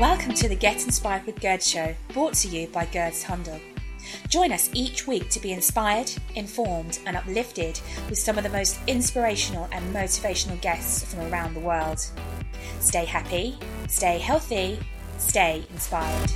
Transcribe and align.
Welcome 0.00 0.34
to 0.34 0.46
the 0.46 0.54
Get 0.54 0.84
Inspired 0.84 1.24
with 1.24 1.40
Gerd 1.40 1.62
show, 1.62 1.94
brought 2.12 2.34
to 2.34 2.48
you 2.48 2.66
by 2.68 2.84
Gerd's 2.84 3.22
Handel. 3.22 3.58
Join 4.28 4.52
us 4.52 4.68
each 4.74 5.06
week 5.06 5.30
to 5.30 5.40
be 5.40 5.52
inspired, 5.52 6.12
informed, 6.34 6.98
and 7.06 7.16
uplifted 7.16 7.80
with 8.10 8.18
some 8.18 8.36
of 8.36 8.44
the 8.44 8.50
most 8.50 8.78
inspirational 8.86 9.66
and 9.72 9.94
motivational 9.94 10.60
guests 10.60 11.02
from 11.10 11.32
around 11.32 11.54
the 11.54 11.60
world. 11.60 11.98
Stay 12.78 13.06
happy, 13.06 13.58
stay 13.88 14.18
healthy, 14.18 14.78
stay 15.16 15.64
inspired. 15.70 16.30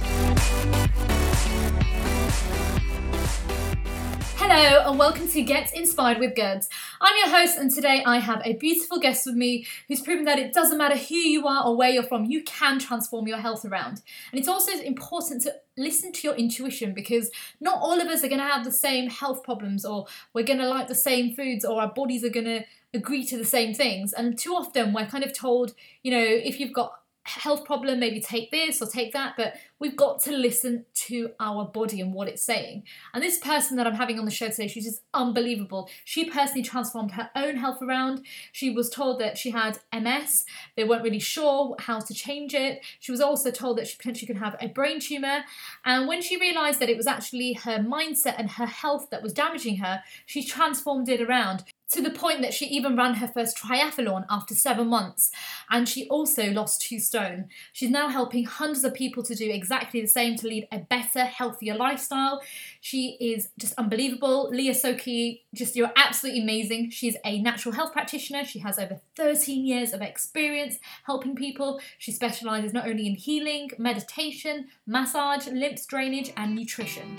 Hello 4.37 4.91
and 4.91 4.99
welcome 4.99 5.29
to 5.29 5.43
Get 5.43 5.77
Inspired 5.77 6.19
with 6.19 6.35
Gurds. 6.35 6.71
I'm 7.03 7.17
your 7.17 7.35
host, 7.35 7.57
and 7.57 7.71
today 7.71 8.03
I 8.05 8.19
have 8.19 8.43
a 8.45 8.53
beautiful 8.53 8.99
guest 8.99 9.25
with 9.25 9.35
me 9.35 9.67
who's 9.89 10.03
proven 10.03 10.27
that 10.27 10.39
it 10.39 10.53
doesn't 10.53 10.77
matter 10.77 10.99
who 10.99 11.15
you 11.15 11.47
are 11.47 11.65
or 11.65 11.75
where 11.75 11.89
you're 11.89 12.03
from, 12.03 12.27
you 12.27 12.43
can 12.43 12.79
transform 12.79 13.27
your 13.27 13.39
health 13.39 13.65
around. 13.65 14.03
And 14.31 14.39
it's 14.39 14.49
also 14.49 14.73
important 14.73 15.41
to 15.43 15.55
listen 15.79 16.13
to 16.13 16.29
your 16.29 16.37
intuition 16.37 16.93
because 16.93 17.31
not 17.59 17.79
all 17.81 17.99
of 17.99 18.09
us 18.09 18.23
are 18.23 18.29
going 18.29 18.41
to 18.41 18.45
have 18.45 18.65
the 18.65 18.71
same 18.71 19.09
health 19.09 19.43
problems, 19.43 19.87
or 19.87 20.09
we're 20.35 20.45
going 20.45 20.59
to 20.59 20.69
like 20.69 20.89
the 20.89 20.95
same 20.95 21.35
foods, 21.35 21.65
or 21.65 21.81
our 21.81 21.91
bodies 21.91 22.23
are 22.23 22.29
going 22.29 22.45
to 22.45 22.65
agree 22.93 23.25
to 23.25 23.39
the 23.39 23.47
same 23.47 23.73
things. 23.73 24.13
And 24.13 24.39
too 24.39 24.53
often 24.53 24.93
we're 24.93 25.07
kind 25.07 25.25
of 25.25 25.33
told, 25.33 25.73
you 26.03 26.11
know, 26.11 26.23
if 26.23 26.61
you've 26.61 26.75
got 26.75 27.00
health 27.25 27.65
problem, 27.65 28.01
maybe 28.01 28.21
take 28.21 28.51
this 28.51 28.81
or 28.81 28.87
take 28.87 29.13
that, 29.13 29.35
but 29.37 29.55
we've 29.79 29.97
got 29.97 30.21
to 30.23 30.33
listen 30.33 30.85
to 30.95 31.31
our 31.39 31.65
body 31.65 32.01
and 32.01 32.15
what 32.15 32.29
it's 32.29 32.43
saying. 32.43 32.83
And 33.13 33.23
this 33.23 33.39
person 33.39 33.77
that 33.77 33.87
I'm 33.87 33.95
having 33.95 34.19
on 34.19 34.25
the 34.25 34.31
show 34.31 34.49
today, 34.49 34.69
she's 34.69 34.85
just 34.85 35.03
unbelievable. 35.13 35.89
She 36.05 36.31
personally 36.31 36.63
transformed 36.63 37.13
her 37.13 37.31
own 37.37 37.57
health 37.57 37.83
around. 37.83 38.25
She 38.53 38.71
was 38.71 38.89
told 38.89 39.21
that 39.21 39.37
she 39.37 39.51
had 39.51 39.79
MS, 39.93 40.45
they 40.77 40.85
weren't 40.85 41.05
really 41.05 41.19
sure 41.19 41.77
how 41.79 42.01
to 42.01 42.15
change 42.15 42.55
it. 42.55 42.85
She 43.01 43.13
was 43.13 43.21
also 43.21 43.51
told 43.51 43.79
that 43.79 43.87
she 43.87 43.97
potentially 43.97 44.27
could 44.27 44.43
have 44.43 44.57
a 44.61 44.69
brain 44.69 44.99
tumor. 45.01 45.45
And 45.85 46.09
when 46.09 46.23
she 46.23 46.39
realized 46.39 46.81
that 46.81 46.91
it 46.91 46.97
was 46.97 47.07
actually 47.07 47.53
her 47.53 47.79
mindset 47.79 48.35
and 48.39 48.51
her 48.53 48.67
health 48.67 49.09
that 49.11 49.23
was 49.23 49.33
damaging 49.33 49.77
her, 49.79 50.03
she 50.27 50.43
transformed 50.43 51.09
it 51.09 51.21
around 51.21 51.65
to 51.91 52.01
the 52.01 52.11
point 52.11 52.43
that 52.43 52.55
she 52.55 52.67
even 52.67 52.97
ran 52.97 53.15
her 53.15 53.27
first 53.29 53.57
triathlon 53.57 54.25
after 54.31 54.55
seven 54.55 54.89
months, 54.89 55.31
and 55.71 55.89
she 55.89 56.09
also 56.09 56.51
lost 56.51 56.83
two 56.83 56.99
stone. 56.99 57.49
She's 57.73 57.91
now 57.91 58.09
helping 58.09 58.45
hundreds 58.45 58.85
of 58.85 58.95
people 58.95 59.23
to 59.25 59.35
do 59.35 59.51
exactly 59.51 60.01
the 60.01 60.07
same 60.07 60.37
to 60.37 60.47
lead 60.47 60.69
a 60.71 60.79
better, 60.79 61.25
healthier 61.25 61.75
lifestyle. 61.75 62.43
She 62.81 63.17
is 63.21 63.51
just 63.59 63.75
unbelievable. 63.77 64.51
Lia 64.51 64.73
Sokhi, 64.73 65.41
just 65.55 65.77
you're 65.77 65.93
absolutely 65.97 66.43
amazing. 66.43 66.91
She's 66.91 67.17
a 67.25 67.41
natural 67.41 67.75
health 67.75 67.93
practitioner. 67.93 68.45
She 68.45 68.61
has 68.61 68.79
over 68.79 69.01
13 69.17 69.67
years 69.67 69.93
of 69.93 70.01
experience 70.01 70.79
helping 71.05 71.35
people. 71.35 71.81
She 71.99 72.13
specializes 72.13 72.73
not 72.73 72.89
only 72.89 73.07
in 73.07 73.17
healing, 73.17 73.71
meditation, 73.79 74.69
massage, 74.87 75.49
lymph 75.49 75.87
drainage, 75.87 76.33
and 76.37 76.55
nutrition. 76.55 77.19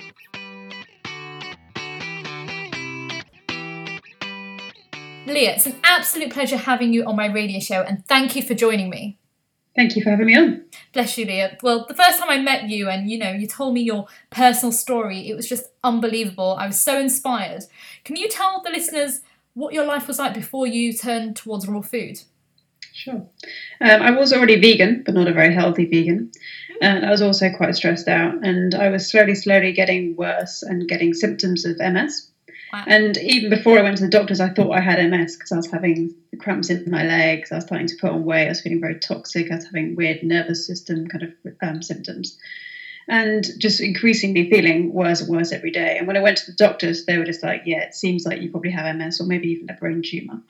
Lia, 5.27 5.55
it's 5.55 5.67
an 5.67 5.75
absolute 5.83 6.31
pleasure 6.31 6.57
having 6.57 6.93
you 6.93 7.05
on 7.05 7.15
my 7.15 7.27
radio 7.27 7.59
show, 7.59 7.81
and 7.83 8.05
thank 8.07 8.35
you 8.35 8.41
for 8.41 8.53
joining 8.55 8.89
me. 8.89 9.17
Thank 9.75 9.95
you 9.95 10.03
for 10.03 10.09
having 10.09 10.25
me 10.25 10.35
on. 10.35 10.63
Bless 10.93 11.17
you, 11.17 11.25
Lia. 11.25 11.57
Well, 11.61 11.85
the 11.87 11.93
first 11.93 12.19
time 12.19 12.29
I 12.29 12.39
met 12.39 12.67
you 12.67 12.89
and 12.89 13.09
you 13.09 13.17
know, 13.17 13.31
you 13.31 13.47
told 13.47 13.73
me 13.73 13.81
your 13.81 14.07
personal 14.29 14.71
story, 14.71 15.29
it 15.29 15.35
was 15.35 15.47
just 15.47 15.65
unbelievable. 15.83 16.57
I 16.59 16.67
was 16.67 16.81
so 16.81 16.99
inspired. 16.99 17.63
Can 18.03 18.17
you 18.17 18.27
tell 18.27 18.61
the 18.61 18.69
listeners 18.69 19.21
what 19.53 19.73
your 19.73 19.85
life 19.85 20.07
was 20.07 20.19
like 20.19 20.33
before 20.33 20.67
you 20.67 20.91
turned 20.91 21.35
towards 21.35 21.67
raw 21.67 21.81
food? 21.81 22.21
Sure. 22.91 23.25
Um, 23.79 24.01
I 24.01 24.11
was 24.11 24.33
already 24.33 24.59
vegan, 24.59 25.03
but 25.05 25.13
not 25.13 25.27
a 25.27 25.33
very 25.33 25.53
healthy 25.53 25.85
vegan. 25.85 26.31
And 26.81 27.05
I 27.05 27.11
was 27.11 27.21
also 27.21 27.49
quite 27.55 27.75
stressed 27.75 28.07
out, 28.07 28.45
and 28.45 28.73
I 28.73 28.89
was 28.89 29.09
slowly, 29.09 29.35
slowly 29.35 29.71
getting 29.71 30.15
worse 30.15 30.63
and 30.63 30.89
getting 30.89 31.13
symptoms 31.13 31.63
of 31.63 31.77
MS. 31.77 32.30
Wow. 32.71 32.83
And 32.87 33.17
even 33.17 33.49
before 33.49 33.77
I 33.77 33.81
went 33.81 33.97
to 33.97 34.03
the 34.03 34.09
doctors, 34.09 34.39
I 34.39 34.49
thought 34.49 34.71
I 34.71 34.79
had 34.79 34.97
MS 35.09 35.35
because 35.35 35.51
I 35.51 35.57
was 35.57 35.69
having 35.69 36.15
cramps 36.39 36.69
in 36.69 36.89
my 36.89 37.03
legs. 37.03 37.51
I 37.51 37.55
was 37.55 37.65
starting 37.65 37.87
to 37.87 37.95
put 37.99 38.11
on 38.11 38.23
weight. 38.23 38.45
I 38.45 38.49
was 38.49 38.61
feeling 38.61 38.79
very 38.79 38.99
toxic. 38.99 39.51
I 39.51 39.55
was 39.55 39.65
having 39.65 39.95
weird 39.95 40.23
nervous 40.23 40.65
system 40.65 41.07
kind 41.07 41.23
of 41.23 41.53
um, 41.61 41.81
symptoms, 41.81 42.37
and 43.09 43.45
just 43.57 43.81
increasingly 43.81 44.49
feeling 44.49 44.93
worse 44.93 45.19
and 45.19 45.29
worse 45.29 45.51
every 45.51 45.71
day. 45.71 45.97
And 45.97 46.07
when 46.07 46.15
I 46.15 46.21
went 46.21 46.37
to 46.39 46.51
the 46.51 46.57
doctors, 46.57 47.05
they 47.05 47.17
were 47.17 47.25
just 47.25 47.43
like, 47.43 47.63
"Yeah, 47.65 47.81
it 47.81 47.93
seems 47.93 48.25
like 48.25 48.41
you 48.41 48.51
probably 48.51 48.71
have 48.71 48.95
MS 48.95 49.19
or 49.19 49.25
maybe 49.25 49.49
even 49.49 49.69
a 49.69 49.73
brain 49.73 50.01
tumor." 50.05 50.41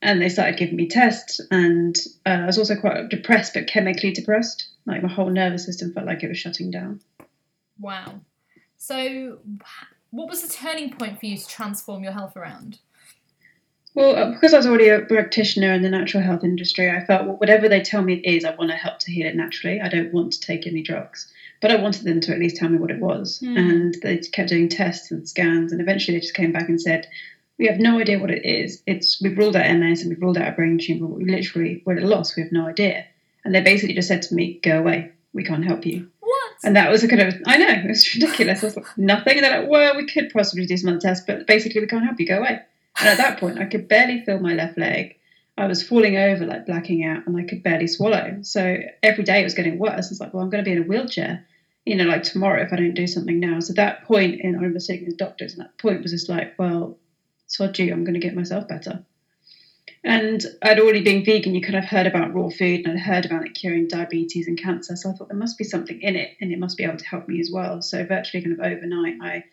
And 0.00 0.22
they 0.22 0.28
started 0.28 0.58
giving 0.58 0.76
me 0.76 0.86
tests, 0.86 1.40
and 1.50 1.96
uh, 2.24 2.30
I 2.42 2.46
was 2.46 2.58
also 2.58 2.76
quite 2.76 3.08
depressed, 3.08 3.54
but 3.54 3.66
chemically 3.66 4.12
depressed. 4.12 4.68
Like 4.86 5.02
my 5.02 5.08
whole 5.08 5.30
nervous 5.30 5.64
system 5.64 5.92
felt 5.92 6.06
like 6.06 6.22
it 6.22 6.28
was 6.28 6.38
shutting 6.38 6.70
down. 6.70 7.00
Wow. 7.80 8.20
So 8.76 9.38
what 10.10 10.28
was 10.28 10.42
the 10.42 10.52
turning 10.52 10.92
point 10.92 11.20
for 11.20 11.26
you 11.26 11.36
to 11.36 11.46
transform 11.46 12.02
your 12.02 12.12
health 12.12 12.36
around? 12.36 12.78
Well, 13.94 14.14
uh, 14.14 14.32
because 14.32 14.54
I 14.54 14.58
was 14.58 14.66
already 14.66 14.88
a 14.88 15.00
practitioner 15.00 15.72
in 15.72 15.82
the 15.82 15.90
natural 15.90 16.22
health 16.22 16.44
industry, 16.44 16.90
I 16.90 17.04
felt 17.04 17.26
well, 17.26 17.36
whatever 17.36 17.68
they 17.68 17.80
tell 17.80 18.02
me 18.02 18.14
it 18.14 18.28
is, 18.28 18.44
I 18.44 18.54
want 18.54 18.70
to 18.70 18.76
help 18.76 18.98
to 19.00 19.10
heal 19.10 19.26
it 19.26 19.34
naturally. 19.34 19.80
I 19.80 19.88
don't 19.88 20.12
want 20.12 20.32
to 20.32 20.40
take 20.40 20.66
any 20.66 20.82
drugs, 20.82 21.32
but 21.60 21.72
I 21.72 21.82
wanted 21.82 22.04
them 22.04 22.20
to 22.20 22.32
at 22.32 22.38
least 22.38 22.56
tell 22.56 22.68
me 22.68 22.78
what 22.78 22.90
it 22.90 23.00
was. 23.00 23.40
Mm. 23.40 23.58
And 23.58 23.94
they 24.02 24.18
kept 24.18 24.50
doing 24.50 24.68
tests 24.68 25.10
and 25.10 25.28
scans, 25.28 25.72
and 25.72 25.80
eventually 25.80 26.16
they 26.16 26.20
just 26.20 26.34
came 26.34 26.52
back 26.52 26.68
and 26.68 26.80
said, 26.80 27.08
"We 27.58 27.66
have 27.66 27.80
no 27.80 27.98
idea 27.98 28.20
what 28.20 28.30
it 28.30 28.44
is. 28.44 28.82
It's 28.86 29.20
we've 29.20 29.36
ruled 29.36 29.56
out 29.56 29.66
MS 29.66 30.02
and 30.02 30.10
we've 30.10 30.22
ruled 30.22 30.38
out 30.38 30.52
a 30.52 30.52
brain 30.52 30.78
tumor. 30.78 31.06
We 31.06 31.24
literally 31.24 31.82
we're 31.84 31.96
at 31.96 32.02
a 32.04 32.06
loss. 32.06 32.36
We 32.36 32.42
have 32.42 32.52
no 32.52 32.68
idea." 32.68 33.04
And 33.44 33.54
they 33.54 33.62
basically 33.62 33.94
just 33.94 34.08
said 34.08 34.22
to 34.22 34.34
me, 34.34 34.60
"Go 34.62 34.78
away. 34.78 35.10
We 35.32 35.44
can't 35.44 35.64
help 35.64 35.84
you." 35.84 36.08
And 36.64 36.74
that 36.76 36.90
was 36.90 37.04
a 37.04 37.08
kind 37.08 37.22
of, 37.22 37.34
I 37.46 37.56
know, 37.56 37.68
it 37.68 37.88
was 37.88 38.14
ridiculous. 38.14 38.62
I 38.62 38.66
was 38.66 38.78
nothing. 38.96 39.36
And 39.36 39.44
they're 39.44 39.60
like, 39.60 39.70
well, 39.70 39.96
we 39.96 40.06
could 40.06 40.30
possibly 40.30 40.66
do 40.66 40.76
some 40.76 40.90
other 40.90 41.00
tests, 41.00 41.24
but 41.26 41.46
basically 41.46 41.80
we 41.80 41.86
can't 41.86 42.04
help 42.04 42.18
you, 42.18 42.26
go 42.26 42.38
away. 42.38 42.60
And 42.98 43.08
at 43.08 43.18
that 43.18 43.38
point, 43.38 43.58
I 43.58 43.66
could 43.66 43.86
barely 43.86 44.24
feel 44.24 44.40
my 44.40 44.54
left 44.54 44.76
leg. 44.76 45.16
I 45.56 45.66
was 45.66 45.86
falling 45.86 46.16
over, 46.16 46.46
like 46.46 46.66
blacking 46.66 47.04
out, 47.04 47.26
and 47.26 47.36
I 47.36 47.44
could 47.44 47.62
barely 47.62 47.86
swallow. 47.86 48.38
So 48.42 48.78
every 49.02 49.24
day 49.24 49.40
it 49.40 49.44
was 49.44 49.54
getting 49.54 49.78
worse. 49.78 50.10
It's 50.10 50.20
like, 50.20 50.34
well, 50.34 50.42
I'm 50.42 50.50
going 50.50 50.64
to 50.64 50.68
be 50.68 50.76
in 50.76 50.82
a 50.82 50.86
wheelchair, 50.86 51.44
you 51.84 51.96
know, 51.96 52.04
like 52.04 52.22
tomorrow 52.22 52.62
if 52.62 52.72
I 52.72 52.76
don't 52.76 52.94
do 52.94 53.06
something 53.06 53.38
now. 53.38 53.60
So 53.60 53.72
that 53.74 54.04
point, 54.04 54.40
in, 54.40 54.54
I 54.54 54.58
remember 54.58 54.80
sitting 54.80 55.06
with 55.06 55.16
doctors, 55.16 55.54
and 55.54 55.62
that 55.62 55.78
point 55.78 56.02
was 56.02 56.12
just 56.12 56.28
like, 56.28 56.58
well, 56.58 56.96
sod 57.46 57.78
you, 57.78 57.92
I'm 57.92 58.04
going 58.04 58.14
to 58.14 58.20
get 58.20 58.34
myself 58.34 58.68
better. 58.68 59.04
And 60.04 60.44
I'd 60.62 60.78
already 60.78 61.02
been 61.02 61.24
vegan, 61.24 61.54
you 61.54 61.60
kind 61.60 61.76
of 61.76 61.84
heard 61.84 62.06
about 62.06 62.32
raw 62.32 62.48
food 62.48 62.86
and 62.86 62.92
I'd 62.92 63.00
heard 63.00 63.26
about 63.26 63.46
it 63.46 63.54
curing 63.54 63.88
diabetes 63.88 64.46
and 64.46 64.58
cancer. 64.58 64.96
So 64.96 65.10
I 65.10 65.12
thought 65.12 65.28
there 65.28 65.36
must 65.36 65.58
be 65.58 65.64
something 65.64 66.00
in 66.00 66.16
it 66.16 66.36
and 66.40 66.52
it 66.52 66.58
must 66.58 66.76
be 66.76 66.84
able 66.84 66.98
to 66.98 67.04
help 67.04 67.28
me 67.28 67.40
as 67.40 67.50
well. 67.52 67.82
So 67.82 68.04
virtually 68.04 68.42
kind 68.42 68.58
of 68.58 68.64
overnight, 68.64 69.16
I 69.20 69.44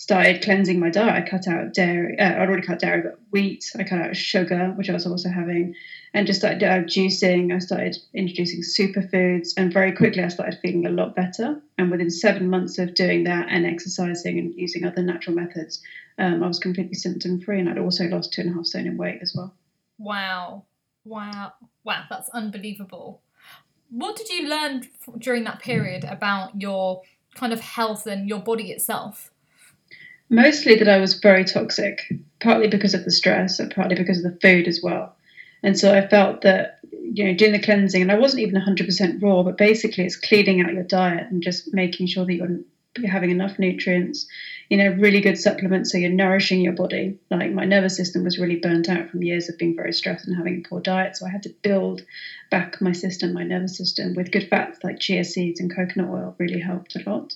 started 0.00 0.42
cleansing 0.42 0.80
my 0.80 0.88
diet. 0.88 1.24
I 1.24 1.28
cut 1.28 1.46
out 1.46 1.74
dairy. 1.74 2.18
Uh, 2.18 2.32
I'd 2.32 2.48
already 2.48 2.66
cut 2.66 2.78
dairy, 2.78 3.02
but 3.02 3.20
wheat. 3.32 3.70
I 3.78 3.84
cut 3.84 4.00
out 4.00 4.16
sugar, 4.16 4.72
which 4.76 4.88
I 4.88 4.94
was 4.94 5.06
also 5.06 5.28
having, 5.28 5.74
and 6.14 6.26
just 6.26 6.40
started 6.40 6.62
uh, 6.62 6.84
juicing. 6.84 7.54
I 7.54 7.58
started 7.58 7.98
introducing 8.14 8.62
superfoods, 8.62 9.50
and 9.58 9.70
very 9.70 9.92
quickly 9.92 10.24
I 10.24 10.28
started 10.28 10.58
feeling 10.62 10.86
a 10.86 10.90
lot 10.90 11.14
better. 11.14 11.60
And 11.76 11.90
within 11.90 12.08
seven 12.08 12.48
months 12.48 12.78
of 12.78 12.94
doing 12.94 13.24
that 13.24 13.48
and 13.50 13.66
exercising 13.66 14.38
and 14.38 14.54
using 14.54 14.86
other 14.86 15.02
natural 15.02 15.36
methods, 15.36 15.82
um, 16.16 16.42
I 16.42 16.46
was 16.46 16.58
completely 16.58 16.94
symptom 16.94 17.38
free, 17.38 17.60
and 17.60 17.68
I'd 17.68 17.76
also 17.76 18.04
lost 18.04 18.32
two 18.32 18.40
and 18.40 18.52
a 18.52 18.54
half 18.54 18.64
stone 18.64 18.86
in 18.86 18.96
weight 18.96 19.18
as 19.20 19.34
well. 19.36 19.54
Wow. 20.00 20.64
Wow. 21.04 21.52
Wow. 21.84 22.04
That's 22.08 22.30
unbelievable. 22.30 23.20
What 23.90 24.16
did 24.16 24.30
you 24.30 24.48
learn 24.48 24.88
during 25.18 25.44
that 25.44 25.60
period 25.60 26.04
about 26.04 26.60
your 26.60 27.02
kind 27.34 27.52
of 27.52 27.60
health 27.60 28.06
and 28.06 28.28
your 28.28 28.40
body 28.40 28.72
itself? 28.72 29.30
Mostly 30.30 30.76
that 30.76 30.88
I 30.88 30.98
was 30.98 31.14
very 31.20 31.44
toxic, 31.44 32.00
partly 32.40 32.68
because 32.68 32.94
of 32.94 33.04
the 33.04 33.10
stress 33.10 33.58
and 33.58 33.74
partly 33.74 33.96
because 33.96 34.24
of 34.24 34.32
the 34.32 34.40
food 34.40 34.68
as 34.68 34.80
well. 34.82 35.16
And 35.62 35.78
so 35.78 35.92
I 35.94 36.06
felt 36.06 36.42
that, 36.42 36.78
you 36.92 37.24
know, 37.24 37.34
doing 37.34 37.52
the 37.52 37.60
cleansing, 37.60 38.00
and 38.00 38.10
I 38.10 38.18
wasn't 38.18 38.42
even 38.42 38.60
100% 38.60 39.22
raw, 39.22 39.42
but 39.42 39.58
basically 39.58 40.04
it's 40.04 40.16
cleaning 40.16 40.62
out 40.62 40.72
your 40.72 40.84
diet 40.84 41.26
and 41.30 41.42
just 41.42 41.74
making 41.74 42.06
sure 42.06 42.24
that 42.24 42.32
you're 42.32 43.10
having 43.10 43.30
enough 43.30 43.58
nutrients, 43.58 44.26
you 44.70 44.76
know, 44.76 44.90
really 44.90 45.20
good 45.20 45.36
supplements 45.36 45.90
so 45.90 45.98
you're 45.98 46.10
nourishing 46.10 46.60
your 46.60 46.72
body. 46.72 47.18
Like 47.28 47.52
my 47.52 47.64
nervous 47.64 47.96
system 47.96 48.22
was 48.22 48.38
really 48.38 48.60
burnt 48.60 48.88
out 48.88 49.10
from 49.10 49.22
years 49.22 49.48
of 49.48 49.58
being 49.58 49.74
very 49.74 49.92
stressed 49.92 50.28
and 50.28 50.36
having 50.36 50.58
a 50.64 50.68
poor 50.68 50.80
diet. 50.80 51.16
So 51.16 51.26
I 51.26 51.30
had 51.30 51.42
to 51.42 51.54
build 51.62 52.02
back 52.52 52.80
my 52.80 52.92
system, 52.92 53.32
my 53.32 53.42
nervous 53.42 53.76
system, 53.76 54.14
with 54.14 54.30
good 54.30 54.48
fats 54.48 54.78
like 54.84 55.00
chia 55.00 55.24
seeds 55.24 55.58
and 55.58 55.74
coconut 55.74 56.08
oil 56.08 56.36
really 56.38 56.60
helped 56.60 56.94
a 56.94 57.10
lot. 57.10 57.34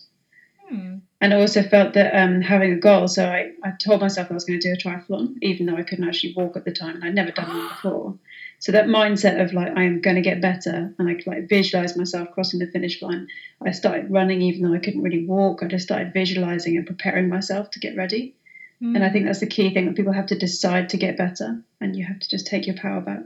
Hmm. 0.68 0.98
And 1.20 1.34
I 1.34 1.40
also 1.40 1.64
felt 1.64 1.94
that 1.94 2.14
um, 2.14 2.40
having 2.40 2.72
a 2.72 2.78
goal, 2.78 3.08
so 3.08 3.26
I, 3.26 3.50
I 3.64 3.72
told 3.72 4.00
myself 4.00 4.30
I 4.30 4.34
was 4.34 4.44
going 4.44 4.60
to 4.60 4.68
do 4.68 4.72
a 4.72 4.76
triathlon, 4.76 5.34
even 5.42 5.66
though 5.66 5.76
I 5.76 5.82
couldn't 5.82 6.06
actually 6.06 6.34
walk 6.34 6.56
at 6.56 6.64
the 6.64 6.72
time 6.72 6.96
and 6.96 7.04
I'd 7.04 7.16
never 7.16 7.32
done 7.32 7.48
one 7.48 7.68
before. 7.82 8.14
So 8.64 8.72
that 8.72 8.86
mindset 8.86 9.44
of 9.44 9.52
like 9.52 9.76
I 9.76 9.82
am 9.82 10.00
going 10.00 10.16
to 10.16 10.22
get 10.22 10.40
better, 10.40 10.94
and 10.98 11.06
I 11.06 11.12
could 11.16 11.26
like 11.26 11.50
visualize 11.50 11.98
myself 11.98 12.30
crossing 12.32 12.60
the 12.60 12.66
finish 12.66 13.02
line. 13.02 13.28
I 13.62 13.72
started 13.72 14.10
running 14.10 14.40
even 14.40 14.62
though 14.62 14.74
I 14.74 14.78
couldn't 14.78 15.02
really 15.02 15.26
walk. 15.26 15.62
I 15.62 15.66
just 15.66 15.84
started 15.84 16.14
visualizing 16.14 16.78
and 16.78 16.86
preparing 16.86 17.28
myself 17.28 17.70
to 17.72 17.78
get 17.78 17.94
ready. 17.94 18.34
Mm. 18.82 18.94
And 18.94 19.04
I 19.04 19.10
think 19.10 19.26
that's 19.26 19.40
the 19.40 19.46
key 19.46 19.74
thing 19.74 19.84
that 19.84 19.96
people 19.96 20.14
have 20.14 20.28
to 20.28 20.38
decide 20.38 20.88
to 20.88 20.96
get 20.96 21.18
better, 21.18 21.62
and 21.78 21.94
you 21.94 22.06
have 22.06 22.18
to 22.20 22.30
just 22.30 22.46
take 22.46 22.66
your 22.66 22.74
power 22.76 23.02
back. 23.02 23.24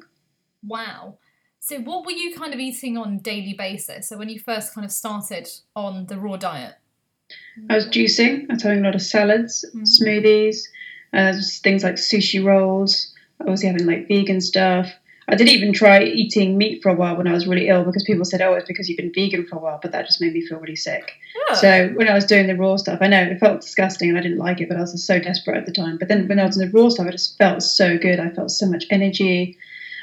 Wow. 0.67 1.19
So, 1.61 1.79
what 1.83 2.05
were 2.05 2.11
you 2.11 2.35
kind 2.35 2.53
of 2.53 2.59
eating 2.59 2.99
on 2.99 3.15
a 3.15 3.21
daily 3.21 3.55
basis? 3.57 4.09
So, 4.09 4.19
when 4.19 4.29
you 4.29 4.41
first 4.41 4.75
kind 4.75 4.85
of 4.85 4.91
started 4.91 5.49
on 5.77 6.07
the 6.07 6.19
raw 6.19 6.37
diet? 6.37 6.75
I 7.71 7.77
was 7.77 7.87
juicing. 7.87 8.51
I 8.51 8.55
was 8.55 8.65
having 8.65 8.81
a 8.81 8.83
lot 8.83 8.97
of 8.97 9.03
salads, 9.03 9.65
Mm. 9.73 9.87
smoothies, 9.87 10.67
uh, 11.13 11.41
things 11.63 11.85
like 11.85 11.95
sushi 11.95 12.45
rolls. 12.45 13.15
I 13.41 13.49
was 13.49 13.63
having 13.63 13.87
like 13.87 14.09
vegan 14.09 14.41
stuff. 14.41 14.93
I 15.31 15.35
did 15.35 15.49
even 15.49 15.75
try 15.75 16.03
eating 16.03 16.57
meat 16.57 16.83
for 16.83 16.89
a 16.89 16.95
while 16.95 17.17
when 17.17 17.27
I 17.27 17.33
was 17.33 17.47
really 17.47 17.69
ill 17.69 17.85
because 17.85 18.03
people 18.05 18.25
said, 18.25 18.41
"Oh, 18.41 18.55
it's 18.55 18.67
because 18.67 18.89
you've 18.89 18.97
been 18.97 19.13
vegan 19.13 19.47
for 19.47 19.57
a 19.57 19.61
while," 19.61 19.79
but 19.83 19.93
that 19.93 20.07
just 20.07 20.21
made 20.21 20.33
me 20.33 20.41
feel 20.41 20.59
really 20.59 20.77
sick. 20.77 21.13
Oh. 21.51 21.55
So 21.55 21.89
when 21.89 22.09
I 22.09 22.15
was 22.15 22.25
doing 22.25 22.47
the 22.47 22.57
raw 22.57 22.77
stuff, 22.77 22.99
I 23.03 23.09
know 23.09 23.23
it 23.23 23.39
felt 23.39 23.61
disgusting 23.61 24.09
and 24.09 24.19
I 24.19 24.23
didn't 24.23 24.39
like 24.39 24.61
it, 24.61 24.69
but 24.69 24.79
I 24.79 24.81
was 24.81 24.93
just 24.93 25.07
so 25.07 25.19
desperate 25.19 25.59
at 25.59 25.67
the 25.67 25.73
time. 25.73 25.99
But 25.99 26.09
then 26.09 26.27
when 26.29 26.41
I 26.41 26.47
was 26.47 26.57
in 26.57 26.67
the 26.67 26.79
raw 26.79 26.89
stuff, 26.89 27.07
I 27.07 27.11
just 27.11 27.37
felt 27.37 27.63
so 27.63 27.99
good. 27.99 28.19
I 28.21 28.31
felt 28.31 28.51
so 28.51 28.67
much 28.67 28.87
energy. 28.91 29.59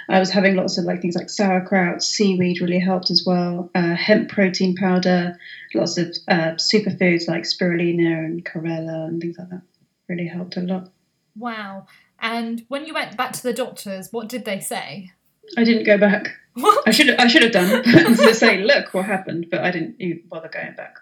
I 0.08 0.20
was 0.20 0.30
having 0.30 0.56
lots 0.56 0.78
of 0.78 0.86
like 0.86 1.02
things 1.02 1.16
like 1.16 1.32
sauerkraut, 1.32 2.04
seaweed 2.04 2.62
really 2.62 2.80
helped 2.80 3.10
as 3.10 3.24
well. 3.26 3.72
Uh, 3.74 3.96
hemp 3.96 4.30
protein 4.30 4.76
powder, 4.76 5.40
lots 5.74 5.98
of 5.98 6.16
uh, 6.28 6.54
superfoods 6.58 7.28
like 7.28 7.44
spirulina 7.44 8.26
and 8.26 8.46
chlorella 8.46 9.08
and 9.08 9.20
things 9.20 9.38
like 9.40 9.50
that 9.50 9.62
really 10.08 10.28
helped 10.28 10.58
a 10.58 10.62
lot. 10.62 10.90
wow. 11.36 11.88
And 12.26 12.66
when 12.70 12.88
you 12.88 12.94
went 12.96 13.16
back 13.16 13.34
to 13.34 13.44
the 13.44 13.54
doctors, 13.54 14.12
what 14.12 14.28
did 14.30 14.46
they 14.46 14.60
say? 14.60 15.12
I 15.58 15.64
didn't 15.64 15.84
go 15.84 16.00
back. 16.00 16.36
What? 16.56 16.88
I 16.88 16.92
should 16.92 17.10
I 17.12 17.28
should 17.28 17.44
have 17.44 17.52
done 17.52 17.84
to 17.84 18.34
say, 18.34 18.64
look 18.64 18.96
what 18.96 19.06
happened, 19.06 19.46
but 19.52 19.60
I 19.60 19.70
didn't 19.70 19.98
even 20.00 20.24
bother 20.28 20.50
going 20.50 20.74
back. 20.74 20.96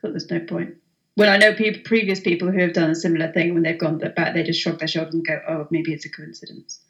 Thought 0.00 0.12
there's 0.12 0.30
no 0.30 0.40
point. 0.40 0.76
When 1.14 1.28
I 1.28 1.36
know 1.36 1.52
pe- 1.52 1.80
previous 1.80 2.20
people 2.20 2.50
who 2.50 2.58
have 2.60 2.72
done 2.72 2.88
a 2.88 2.94
similar 2.94 3.30
thing, 3.32 3.52
when 3.52 3.64
they've 3.64 3.78
gone 3.78 3.98
back, 3.98 4.32
they 4.32 4.42
just 4.42 4.62
shrug 4.62 4.78
their 4.78 4.88
shoulders 4.88 5.12
and 5.12 5.26
go, 5.26 5.42
"Oh, 5.46 5.68
maybe 5.70 5.92
it's 5.92 6.06
a 6.06 6.08
coincidence." 6.08 6.80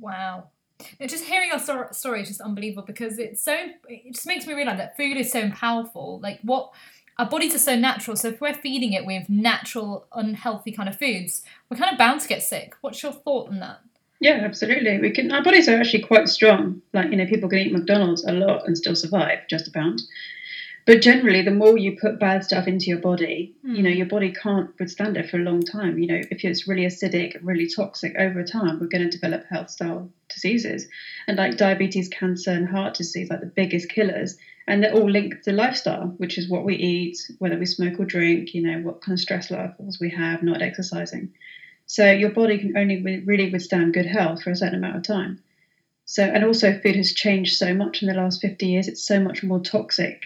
Wow. 0.00 0.44
Now, 0.98 1.06
just 1.06 1.24
hearing 1.24 1.50
your 1.50 1.58
stor- 1.58 1.92
story 1.92 2.22
is 2.22 2.28
just 2.28 2.40
unbelievable 2.40 2.84
because 2.86 3.18
it's 3.18 3.42
so. 3.44 3.54
It 3.86 4.14
just 4.14 4.26
makes 4.26 4.46
me 4.46 4.54
realize 4.54 4.78
that 4.78 4.96
food 4.96 5.18
is 5.18 5.30
so 5.30 5.50
powerful. 5.50 6.20
Like 6.22 6.40
what 6.40 6.72
our 7.18 7.26
bodies 7.26 7.54
are 7.54 7.58
so 7.58 7.76
natural. 7.76 8.16
So 8.16 8.28
if 8.28 8.40
we're 8.40 8.54
feeding 8.54 8.92
it 8.92 9.06
with 9.06 9.28
natural, 9.28 10.06
unhealthy 10.12 10.72
kind 10.72 10.88
of 10.88 10.98
foods, 10.98 11.42
we're 11.70 11.76
kind 11.76 11.92
of 11.92 11.98
bound 11.98 12.20
to 12.22 12.28
get 12.28 12.42
sick. 12.42 12.74
What's 12.80 13.02
your 13.02 13.12
thought 13.12 13.48
on 13.48 13.60
that? 13.60 13.80
Yeah, 14.20 14.40
absolutely. 14.42 14.98
We 15.00 15.10
can. 15.10 15.30
Our 15.32 15.42
bodies 15.42 15.68
are 15.68 15.78
actually 15.78 16.02
quite 16.02 16.28
strong. 16.28 16.80
Like 16.92 17.10
you 17.10 17.16
know, 17.16 17.26
people 17.26 17.48
can 17.48 17.58
eat 17.58 17.72
McDonald's 17.72 18.24
a 18.24 18.32
lot 18.32 18.66
and 18.66 18.76
still 18.76 18.96
survive, 18.96 19.40
just 19.50 19.68
about. 19.68 20.00
But 20.86 21.00
generally, 21.00 21.40
the 21.40 21.50
more 21.50 21.78
you 21.78 21.96
put 21.98 22.20
bad 22.20 22.44
stuff 22.44 22.66
into 22.66 22.86
your 22.86 22.98
body, 22.98 23.54
you 23.62 23.82
know, 23.82 23.90
hmm. 23.90 23.96
your 23.96 24.06
body 24.06 24.32
can't 24.32 24.70
withstand 24.78 25.16
it 25.16 25.30
for 25.30 25.38
a 25.38 25.42
long 25.42 25.62
time. 25.62 25.98
You 25.98 26.06
know, 26.06 26.20
if 26.30 26.44
it's 26.44 26.68
really 26.68 26.84
acidic, 26.84 27.38
really 27.42 27.68
toxic 27.68 28.14
over 28.18 28.42
time, 28.42 28.80
we're 28.80 28.88
going 28.88 29.08
to 29.08 29.10
develop 29.10 29.44
health 29.48 29.70
style 29.70 30.10
diseases, 30.28 30.86
and 31.26 31.36
like 31.38 31.56
diabetes, 31.56 32.08
cancer, 32.08 32.50
and 32.50 32.68
heart 32.68 32.94
disease, 32.94 33.30
like 33.30 33.40
the 33.40 33.46
biggest 33.46 33.88
killers. 33.88 34.36
And 34.66 34.82
they're 34.82 34.94
all 34.94 35.10
linked 35.10 35.44
to 35.44 35.52
lifestyle, 35.52 36.14
which 36.16 36.38
is 36.38 36.48
what 36.48 36.64
we 36.64 36.74
eat, 36.76 37.18
whether 37.38 37.58
we 37.58 37.66
smoke 37.66 38.00
or 38.00 38.04
drink. 38.04 38.54
You 38.54 38.62
know, 38.62 38.78
what 38.78 39.02
kind 39.02 39.14
of 39.14 39.20
stress 39.20 39.50
levels 39.50 40.00
we 40.00 40.10
have, 40.10 40.42
not 40.42 40.62
exercising. 40.62 41.32
So 41.86 42.10
your 42.10 42.30
body 42.30 42.58
can 42.58 42.76
only 42.76 43.02
really 43.26 43.50
withstand 43.50 43.92
good 43.92 44.06
health 44.06 44.42
for 44.42 44.50
a 44.50 44.56
certain 44.56 44.78
amount 44.78 44.96
of 44.96 45.02
time. 45.02 45.42
So, 46.06 46.22
and 46.22 46.44
also 46.44 46.78
food 46.78 46.96
has 46.96 47.12
changed 47.12 47.56
so 47.56 47.74
much 47.74 48.02
in 48.02 48.08
the 48.08 48.14
last 48.14 48.40
50 48.40 48.66
years. 48.66 48.88
It's 48.88 49.06
so 49.06 49.20
much 49.20 49.42
more 49.42 49.60
toxic. 49.60 50.22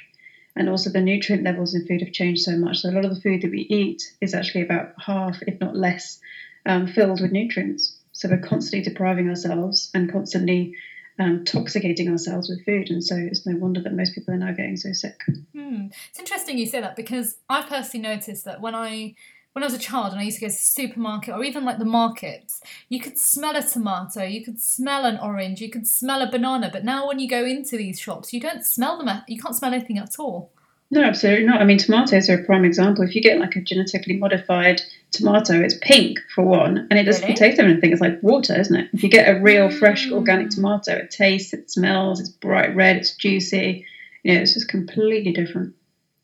And 0.57 0.69
also 0.69 0.91
the 0.91 1.01
nutrient 1.01 1.45
levels 1.45 1.75
in 1.75 1.87
food 1.87 2.01
have 2.01 2.13
changed 2.13 2.43
so 2.43 2.57
much. 2.57 2.79
So 2.79 2.91
a 2.91 2.93
lot 2.93 3.05
of 3.05 3.15
the 3.15 3.21
food 3.21 3.43
that 3.43 3.51
we 3.51 3.61
eat 3.63 4.03
is 4.21 4.35
actually 4.35 4.63
about 4.63 4.93
half, 4.99 5.41
if 5.47 5.61
not 5.61 5.77
less, 5.77 6.21
um, 6.67 6.87
filled 6.87 7.21
with 7.21 7.31
nutrients. 7.31 7.97
So 8.13 8.29
we're 8.29 8.39
constantly 8.39 8.89
depriving 8.89 9.29
ourselves 9.29 9.91
and 9.95 10.11
constantly 10.11 10.75
um, 11.19 11.45
toxicating 11.45 12.09
ourselves 12.09 12.49
with 12.49 12.65
food. 12.65 12.91
And 12.91 13.03
so 13.03 13.17
it's 13.17 13.47
no 13.47 13.57
wonder 13.57 13.81
that 13.83 13.95
most 13.95 14.15
people 14.15 14.35
are 14.35 14.39
now 14.39 14.53
getting 14.53 14.77
so 14.77 14.93
sick. 14.93 15.21
Hmm. 15.53 15.87
It's 16.11 16.19
interesting 16.19 16.59
you 16.59 16.67
say 16.67 16.81
that 16.81 16.97
because 16.97 17.37
I've 17.49 17.69
personally 17.69 18.07
noticed 18.07 18.45
that 18.45 18.61
when 18.61 18.75
I 18.75 19.15
when 19.53 19.63
I 19.65 19.67
was 19.67 19.75
a 19.75 19.79
child 19.79 20.13
and 20.13 20.21
I 20.21 20.25
used 20.25 20.39
to 20.39 20.43
go 20.43 20.49
to 20.49 20.55
the 20.55 20.59
supermarket 20.59 21.35
or 21.35 21.43
even 21.43 21.65
like 21.65 21.79
the 21.79 21.85
markets, 21.85 22.61
you 22.89 23.01
could 23.01 23.19
smell 23.19 23.57
a 23.57 23.63
tomato, 23.63 24.23
you 24.23 24.45
could 24.45 24.61
smell 24.61 25.05
an 25.05 25.19
orange, 25.19 25.61
you 25.61 25.71
could 25.71 25.87
smell 25.87 26.23
a 26.23 26.31
banana. 26.31 26.71
But 26.73 26.85
now 26.85 27.09
when 27.09 27.19
you 27.19 27.29
go 27.29 27.45
into 27.45 27.77
these 27.77 27.99
shops, 27.99 28.33
you 28.33 28.39
don't 28.39 28.65
smell 28.65 29.03
them. 29.03 29.23
You 29.27 29.41
can't 29.41 29.57
smell 29.57 29.75
anything 29.75 29.99
at 29.99 30.21
all. 30.21 30.53
No, 30.91 31.03
absolutely 31.05 31.45
not. 31.45 31.61
I 31.61 31.65
mean, 31.65 31.77
tomatoes 31.77 32.31
are 32.31 32.41
a 32.41 32.45
prime 32.45 32.65
example. 32.65 33.05
If 33.05 33.15
you 33.15 33.21
get 33.21 33.39
like 33.39 33.57
a 33.57 33.61
genetically 33.61 34.17
modified 34.17 34.81
tomato, 35.11 35.61
it's 35.61 35.77
pink 35.83 36.19
for 36.35 36.45
one, 36.45 36.87
and 36.91 36.99
it 36.99 37.05
doesn't 37.05 37.23
Really? 37.25 37.35
taste 37.37 37.59
of 37.59 37.67
anything. 37.67 37.93
It's 37.93 38.01
like 38.01 38.23
water, 38.23 38.59
isn't 38.59 38.75
it? 38.75 38.89
If 38.95 39.03
you 39.03 39.11
get 39.11 39.29
a 39.29 39.39
real 39.41 39.71
fresh 39.71 40.09
Mm. 40.09 40.13
organic 40.13 40.49
tomato, 40.51 40.93
it 40.93 41.11
tastes, 41.11 41.53
it 41.53 41.71
smells, 41.71 42.21
it's 42.21 42.31
bright 42.31 42.75
red, 42.75 42.97
it's 42.97 43.15
juicy. 43.15 43.85
You 44.23 44.35
know, 44.35 44.41
it's 44.41 44.55
just 44.55 44.69
completely 44.69 45.33
different. 45.33 45.75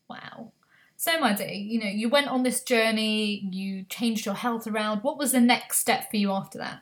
Wow. 0.09 0.51
So, 0.97 1.19
my 1.19 1.33
dear, 1.33 1.49
you 1.51 1.79
know, 1.79 1.89
you 1.89 2.09
went 2.09 2.27
on 2.27 2.41
this 2.41 2.63
journey, 2.63 3.47
you 3.51 3.83
changed 3.83 4.25
your 4.25 4.35
health 4.35 4.65
around. 4.65 5.01
What 5.03 5.19
was 5.19 5.31
the 5.31 5.41
next 5.41 5.77
step 5.79 6.09
for 6.09 6.17
you 6.17 6.31
after 6.31 6.57
that? 6.57 6.79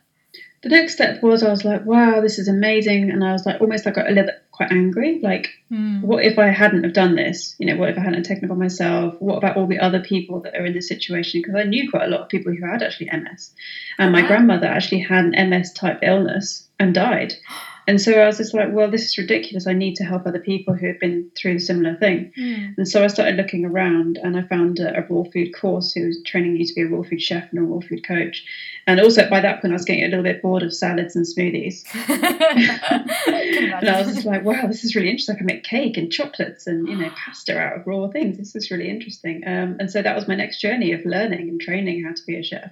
The 0.61 0.69
next 0.69 0.93
step 0.93 1.21
was 1.21 1.43
I 1.43 1.49
was 1.49 1.65
like, 1.65 1.85
wow, 1.85 2.21
this 2.21 2.39
is 2.39 2.47
amazing, 2.47 3.09
and 3.11 3.23
I 3.25 3.33
was 3.33 3.45
like 3.45 3.59
almost 3.59 3.85
like 3.85 3.97
a 3.97 4.01
little 4.07 4.23
bit 4.23 4.42
quite 4.53 4.71
angry, 4.71 5.19
like 5.21 5.49
Hmm. 5.69 6.01
what 6.01 6.23
if 6.23 6.37
I 6.37 6.47
hadn't 6.49 6.83
have 6.83 6.93
done 6.93 7.15
this? 7.15 7.55
You 7.57 7.65
know, 7.65 7.75
what 7.75 7.89
if 7.89 7.97
I 7.97 8.01
hadn't 8.01 8.23
taken 8.23 8.45
it 8.45 8.51
on 8.51 8.59
myself? 8.59 9.15
What 9.19 9.37
about 9.37 9.57
all 9.57 9.65
the 9.67 9.79
other 9.79 9.99
people 9.99 10.39
that 10.41 10.55
are 10.55 10.65
in 10.65 10.73
this 10.73 10.87
situation? 10.87 11.41
Because 11.41 11.55
I 11.55 11.63
knew 11.63 11.89
quite 11.89 12.03
a 12.05 12.09
lot 12.09 12.21
of 12.21 12.29
people 12.29 12.53
who 12.53 12.65
had 12.65 12.83
actually 12.83 13.09
MS, 13.11 13.51
and 13.97 14.11
my 14.11 14.21
Wow. 14.21 14.27
grandmother 14.27 14.67
actually 14.67 14.99
had 14.99 15.25
an 15.25 15.49
MS 15.49 15.73
type 15.73 15.99
illness 16.03 16.67
and 16.79 16.93
died. 16.93 17.33
And 17.87 18.01
so 18.01 18.13
I 18.13 18.27
was 18.27 18.37
just 18.37 18.53
like, 18.53 18.69
well, 18.71 18.89
this 18.89 19.05
is 19.05 19.17
ridiculous. 19.17 19.67
I 19.67 19.73
need 19.73 19.95
to 19.95 20.03
help 20.03 20.25
other 20.25 20.39
people 20.39 20.73
who 20.73 20.87
have 20.87 20.99
been 20.99 21.29
through 21.35 21.55
a 21.55 21.59
similar 21.59 21.95
thing. 21.95 22.31
Hmm. 22.35 22.73
And 22.77 22.87
so 22.87 23.03
I 23.03 23.07
started 23.07 23.35
looking 23.35 23.65
around 23.65 24.17
and 24.17 24.37
I 24.37 24.43
found 24.43 24.79
a, 24.79 24.97
a 24.97 25.05
raw 25.09 25.23
food 25.31 25.53
course 25.53 25.93
who 25.93 26.07
was 26.07 26.21
training 26.25 26.55
you 26.55 26.65
to 26.65 26.73
be 26.73 26.81
a 26.81 26.87
raw 26.87 27.03
food 27.03 27.21
chef 27.21 27.49
and 27.51 27.59
a 27.59 27.63
raw 27.63 27.79
food 27.81 28.05
coach. 28.07 28.45
And 28.87 28.99
also 28.99 29.29
by 29.29 29.41
that 29.41 29.61
point, 29.61 29.73
I 29.73 29.75
was 29.75 29.85
getting 29.85 30.03
a 30.03 30.07
little 30.07 30.23
bit 30.23 30.41
bored 30.41 30.63
of 30.63 30.73
salads 30.73 31.15
and 31.15 31.25
smoothies. 31.25 31.83
And 33.83 33.89
I 33.89 34.01
was 34.01 34.13
just 34.13 34.25
like, 34.25 34.43
wow, 34.43 34.67
this 34.67 34.83
is 34.83 34.95
really 34.95 35.09
interesting. 35.09 35.35
I 35.35 35.37
can 35.37 35.45
make 35.45 35.63
cake 35.63 35.97
and 35.97 36.11
chocolates 36.11 36.67
and, 36.67 36.87
you 36.87 36.95
know, 36.95 37.09
pasta 37.25 37.57
out 37.57 37.77
of 37.77 37.87
raw 37.87 38.07
things. 38.07 38.37
This 38.37 38.55
is 38.55 38.71
really 38.71 38.89
interesting. 38.89 39.43
Um, 39.45 39.77
and 39.79 39.91
so 39.91 40.01
that 40.01 40.15
was 40.15 40.27
my 40.27 40.35
next 40.35 40.61
journey 40.61 40.93
of 40.93 41.03
learning 41.05 41.49
and 41.49 41.59
training 41.59 42.03
how 42.03 42.13
to 42.13 42.25
be 42.25 42.37
a 42.37 42.43
chef. 42.43 42.71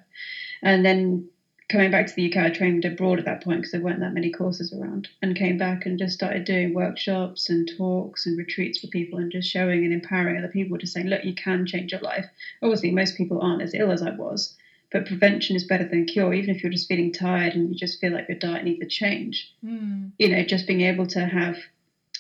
And 0.62 0.86
then 0.86 1.28
coming 1.72 1.90
back 1.92 2.08
to 2.08 2.14
the 2.16 2.30
UK, 2.32 2.38
I 2.38 2.50
trained 2.50 2.84
abroad 2.86 3.20
at 3.20 3.26
that 3.26 3.44
point 3.44 3.60
because 3.60 3.72
there 3.72 3.82
weren't 3.82 4.00
that 4.02 4.14
many 4.14 4.32
courses 4.32 4.74
around 4.74 5.08
and 5.22 5.36
came 5.36 5.58
back 5.58 5.86
and 5.86 5.98
just 5.98 6.14
started 6.14 6.44
doing 6.44 6.74
workshops 6.74 7.50
and 7.50 7.70
talks 7.78 8.26
and 8.26 8.38
retreats 8.38 8.80
for 8.80 8.88
people 8.88 9.18
and 9.20 9.32
just 9.32 9.50
showing 9.50 9.84
and 9.84 9.94
empowering 9.94 10.38
other 10.38 10.48
people 10.52 10.78
to 10.78 10.86
say, 10.88 11.04
look, 11.04 11.24
you 11.24 11.34
can 11.34 11.66
change 11.66 11.92
your 11.92 12.02
life. 12.02 12.26
Obviously, 12.62 12.92
most 12.92 13.18
people 13.18 13.42
aren't 13.42 13.62
as 13.62 13.74
ill 13.74 13.92
as 13.92 14.02
I 14.02 14.12
was, 14.12 14.56
but 14.92 15.06
prevention 15.08 15.56
is 15.56 15.64
better 15.64 15.88
than 15.88 16.06
cure. 16.06 16.34
Even 16.34 16.54
if 16.56 16.62
you're 16.62 16.72
just 16.72 16.88
feeling 16.90 17.14
tired 17.14 17.54
and 17.54 17.70
you 17.70 17.76
just 17.76 18.00
feel 18.02 18.12
like 18.14 18.28
your 18.28 18.38
diet 18.38 18.66
needs 18.66 18.82
a 18.84 18.88
change, 18.88 19.52
Hmm. 19.62 20.08
you 20.20 20.30
know, 20.30 20.44
just 20.44 20.68
being 20.68 20.82
able 20.82 21.08
to 21.08 21.26
have, 21.26 21.58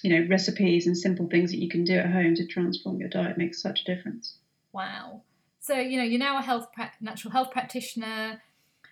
you 0.02 0.10
know, 0.10 0.28
recipes 0.30 0.88
and 0.88 0.98
simple 0.98 1.28
things 1.28 1.52
that 1.52 1.60
you 1.60 1.70
can 1.70 1.84
do 1.84 1.96
at 1.96 2.10
home 2.10 2.36
to 2.36 2.48
transform 2.48 3.00
your 3.00 3.10
diet 3.10 3.38
makes 3.38 3.62
such 3.62 3.82
a 3.82 3.96
difference. 3.96 4.38
Wow. 4.72 5.24
So 5.60 5.76
you 5.78 5.98
know 5.98 6.04
you're 6.04 6.18
now 6.18 6.40
a 6.40 6.42
health 6.42 6.70
pra- 6.74 6.92
natural 7.02 7.32
health 7.32 7.52
practitioner. 7.52 8.42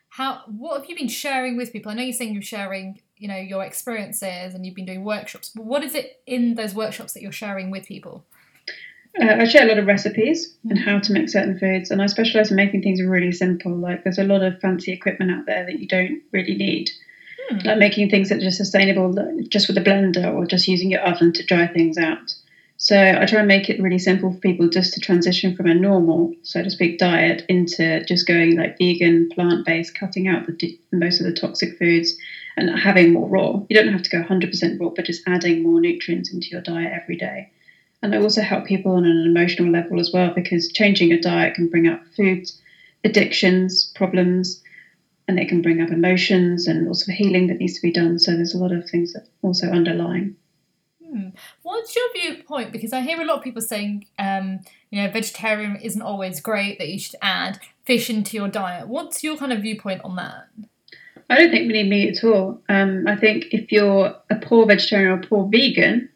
How 0.10 0.44
what 0.48 0.82
have 0.82 0.90
you 0.90 0.96
been 0.96 1.08
sharing 1.08 1.56
with 1.56 1.72
people? 1.72 1.92
I 1.92 1.96
know 1.96 2.04
you're 2.04 2.14
saying 2.14 2.34
you're 2.34 2.42
sharing 2.42 3.00
you 3.18 3.28
know 3.28 3.38
your 3.38 3.64
experiences 3.64 4.54
and 4.56 4.66
you've 4.66 4.76
been 4.76 4.86
doing 4.86 5.04
workshops. 5.04 5.52
But 5.54 5.66
what 5.66 5.84
is 5.84 5.94
it 5.96 6.22
in 6.26 6.56
those 6.56 6.74
workshops 6.74 7.14
that 7.14 7.22
you're 7.22 7.32
sharing 7.32 7.70
with 7.70 7.86
people? 7.86 8.26
Uh, 9.20 9.26
I 9.40 9.46
share 9.46 9.66
a 9.66 9.70
lot 9.70 9.80
of 9.80 9.88
recipes 9.88 10.56
and 10.70 10.78
how 10.78 11.00
to 11.00 11.14
make 11.14 11.30
certain 11.30 11.58
foods, 11.58 11.90
and 11.92 12.02
I 12.02 12.06
specialize 12.06 12.52
in 12.52 12.56
making 12.56 12.84
things 12.84 13.02
really 13.02 13.32
simple. 13.32 13.76
Like 13.76 14.04
there's 14.04 14.20
a 14.20 14.24
lot 14.24 14.44
of 14.44 14.60
fancy 14.60 14.92
equipment 14.92 15.32
out 15.32 15.46
there 15.46 15.66
that 15.66 15.80
you 15.80 15.88
don't 15.88 16.22
really 16.32 16.56
need, 16.56 16.92
Hmm. 17.50 17.58
like 17.66 17.80
making 17.80 18.10
things 18.10 18.30
that 18.30 18.38
are 18.38 18.42
just 18.42 18.58
sustainable, 18.58 19.14
just 19.50 19.68
with 19.68 19.78
a 19.78 19.82
blender 19.82 20.32
or 20.34 20.46
just 20.46 20.68
using 20.68 20.92
your 20.92 21.02
oven 21.02 21.34
to 21.34 21.44
dry 21.44 21.68
things 21.68 21.98
out. 21.98 22.34
So 22.82 22.98
I 22.98 23.26
try 23.26 23.40
and 23.40 23.48
make 23.48 23.70
it 23.70 23.82
really 23.82 24.00
simple 24.00 24.32
for 24.32 24.40
people 24.40 24.70
just 24.70 24.94
to 24.94 25.02
transition 25.02 25.54
from 25.54 25.66
a 25.66 25.74
normal, 25.74 26.34
so 26.44 26.64
to 26.64 26.72
speak, 26.72 26.98
diet 26.98 27.44
into 27.50 28.06
just 28.06 28.26
going 28.26 28.56
like 28.56 28.78
vegan, 28.78 29.28
plant-based, 29.36 30.00
cutting 30.00 30.30
out 30.30 30.48
the 30.48 30.80
most 30.94 31.20
of 31.20 31.26
the 31.26 31.34
toxic 31.34 31.78
foods, 31.78 32.18
and 32.56 32.70
having 32.80 33.12
more 33.12 33.28
raw. 33.28 33.60
You 33.68 33.76
don't 33.76 33.92
have 33.92 34.04
to 34.04 34.10
go 34.10 34.24
100% 34.24 34.80
raw, 34.80 34.90
but 34.96 35.04
just 35.04 35.28
adding 35.28 35.62
more 35.62 35.82
nutrients 35.82 36.32
into 36.32 36.48
your 36.52 36.62
diet 36.62 36.94
every 36.94 37.18
day. 37.18 37.52
And 38.02 38.16
I 38.16 38.20
also 38.22 38.42
help 38.42 38.66
people 38.66 38.94
on 38.94 39.04
an 39.04 39.26
emotional 39.26 39.70
level 39.70 40.00
as 40.00 40.12
well 40.14 40.34
because 40.34 40.72
changing 40.72 41.10
your 41.10 41.20
diet 41.20 41.56
can 41.56 41.68
bring 41.68 41.86
up 41.86 42.02
food 42.16 42.50
addictions, 43.04 43.92
problems, 43.94 44.64
and 45.28 45.38
it 45.38 45.50
can 45.50 45.62
bring 45.62 45.82
up 45.82 45.90
emotions 45.90 46.66
and 46.66 46.88
also 46.88 47.12
healing 47.12 47.48
that 47.48 47.58
needs 47.58 47.74
to 47.74 47.82
be 47.82 47.92
done. 47.92 48.20
So 48.20 48.38
there's 48.38 48.54
a 48.54 48.58
lot 48.58 48.72
of 48.72 48.90
things 48.90 49.12
that 49.12 49.28
also 49.42 49.68
underlying. 49.68 50.38
Hmm. 51.10 51.30
What's 51.64 51.96
your 51.96 52.06
viewpoint? 52.14 52.72
Because 52.72 52.94
I 52.94 53.02
hear 53.02 53.20
a 53.20 53.26
lot 53.26 53.38
of 53.38 53.44
people 53.44 53.62
saying, 53.62 54.06
um, 54.20 54.60
you 54.92 55.02
know, 55.02 55.10
vegetarian 55.10 55.76
isn't 55.78 56.02
always 56.02 56.40
great. 56.40 56.78
That 56.78 56.90
you 56.90 57.00
should 57.00 57.16
add 57.22 57.60
fish 57.84 58.10
into 58.10 58.38
your 58.38 58.48
diet. 58.48 58.88
What's 58.88 59.24
your 59.24 59.38
kind 59.38 59.52
of 59.52 59.62
viewpoint 59.62 60.02
on 60.04 60.16
that? 60.18 60.48
I 61.30 61.36
don't 61.36 61.52
think 61.52 61.68
we 61.68 61.84
need 61.84 61.90
meat 61.90 62.18
at 62.18 62.24
all. 62.24 62.62
Um, 62.70 63.08
I 63.08 63.16
think 63.16 63.46
if 63.52 63.72
you're 63.72 64.16
a 64.30 64.36
poor 64.36 64.66
vegetarian 64.66 65.12
or 65.12 65.20
a 65.20 65.28
poor 65.28 65.48
vegan, 65.50 66.10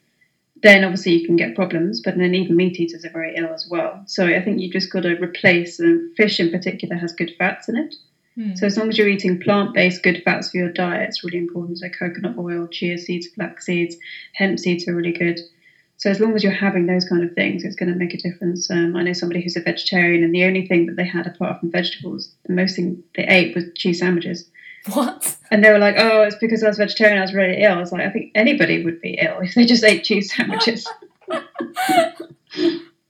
then 0.62 0.83
obviously 0.83 1.13
you 1.13 1.25
can 1.25 1.35
get 1.35 1.55
problems. 1.55 2.01
But 2.01 2.17
then 2.17 2.35
even 2.35 2.55
meat 2.55 2.79
eaters 2.79 3.05
are 3.05 3.12
very 3.12 3.35
ill 3.35 3.53
as 3.53 3.67
well. 3.69 4.03
So 4.05 4.25
I 4.25 4.41
think 4.41 4.59
you 4.59 4.71
just 4.71 4.91
got 4.91 5.03
to 5.03 5.15
replace. 5.15 5.79
And 5.79 6.15
fish 6.15 6.39
in 6.39 6.51
particular 6.51 6.95
has 6.95 7.13
good 7.13 7.33
fats 7.38 7.67
in 7.67 7.77
it. 7.77 7.95
Hmm. 8.35 8.55
So 8.55 8.65
as 8.65 8.77
long 8.77 8.89
as 8.89 8.97
you're 8.97 9.07
eating 9.07 9.39
plant-based 9.39 10.03
good 10.03 10.21
fats 10.23 10.51
for 10.51 10.57
your 10.57 10.71
diet, 10.71 11.09
it's 11.09 11.23
really 11.23 11.37
important. 11.37 11.79
So 11.79 11.89
coconut 11.89 12.37
oil, 12.37 12.67
chia 12.67 12.97
seeds, 12.97 13.27
flax 13.27 13.65
seeds, 13.65 13.95
hemp 14.33 14.59
seeds 14.59 14.87
are 14.87 14.95
really 14.95 15.11
good. 15.11 15.39
So 15.97 16.09
as 16.09 16.19
long 16.19 16.35
as 16.35 16.43
you're 16.43 16.51
having 16.51 16.85
those 16.85 17.07
kind 17.07 17.23
of 17.23 17.33
things, 17.33 17.63
it's 17.63 17.75
going 17.75 17.91
to 17.91 17.97
make 17.97 18.13
a 18.13 18.17
difference. 18.17 18.69
Um, 18.69 18.95
I 18.95 19.03
know 19.03 19.13
somebody 19.13 19.41
who's 19.41 19.55
a 19.55 19.61
vegetarian, 19.61 20.23
and 20.23 20.33
the 20.33 20.43
only 20.43 20.65
thing 20.67 20.87
that 20.87 20.95
they 20.95 21.05
had 21.05 21.27
apart 21.27 21.59
from 21.59 21.71
vegetables, 21.71 22.33
the 22.45 22.53
most 22.53 22.75
thing 22.75 23.01
they 23.15 23.25
ate 23.25 23.55
was 23.55 23.65
cheese 23.75 23.99
sandwiches. 23.99 24.49
What? 24.91 25.37
And 25.49 25.63
they 25.63 25.69
were 25.69 25.79
like, 25.79 25.95
"Oh, 25.97 26.23
it's 26.23 26.35
because 26.35 26.61
I 26.61 26.67
was 26.67 26.77
vegetarian. 26.77 27.19
I 27.19 27.21
was 27.21 27.33
really 27.33 27.61
ill." 27.61 27.73
I 27.73 27.79
was 27.79 27.93
like, 27.93 28.01
"I 28.01 28.09
think 28.09 28.31
anybody 28.35 28.83
would 28.83 28.99
be 28.99 29.17
ill 29.21 29.39
if 29.39 29.53
they 29.55 29.65
just 29.65 29.83
ate 29.83 30.03
cheese 30.03 30.35
sandwiches." 30.35 30.85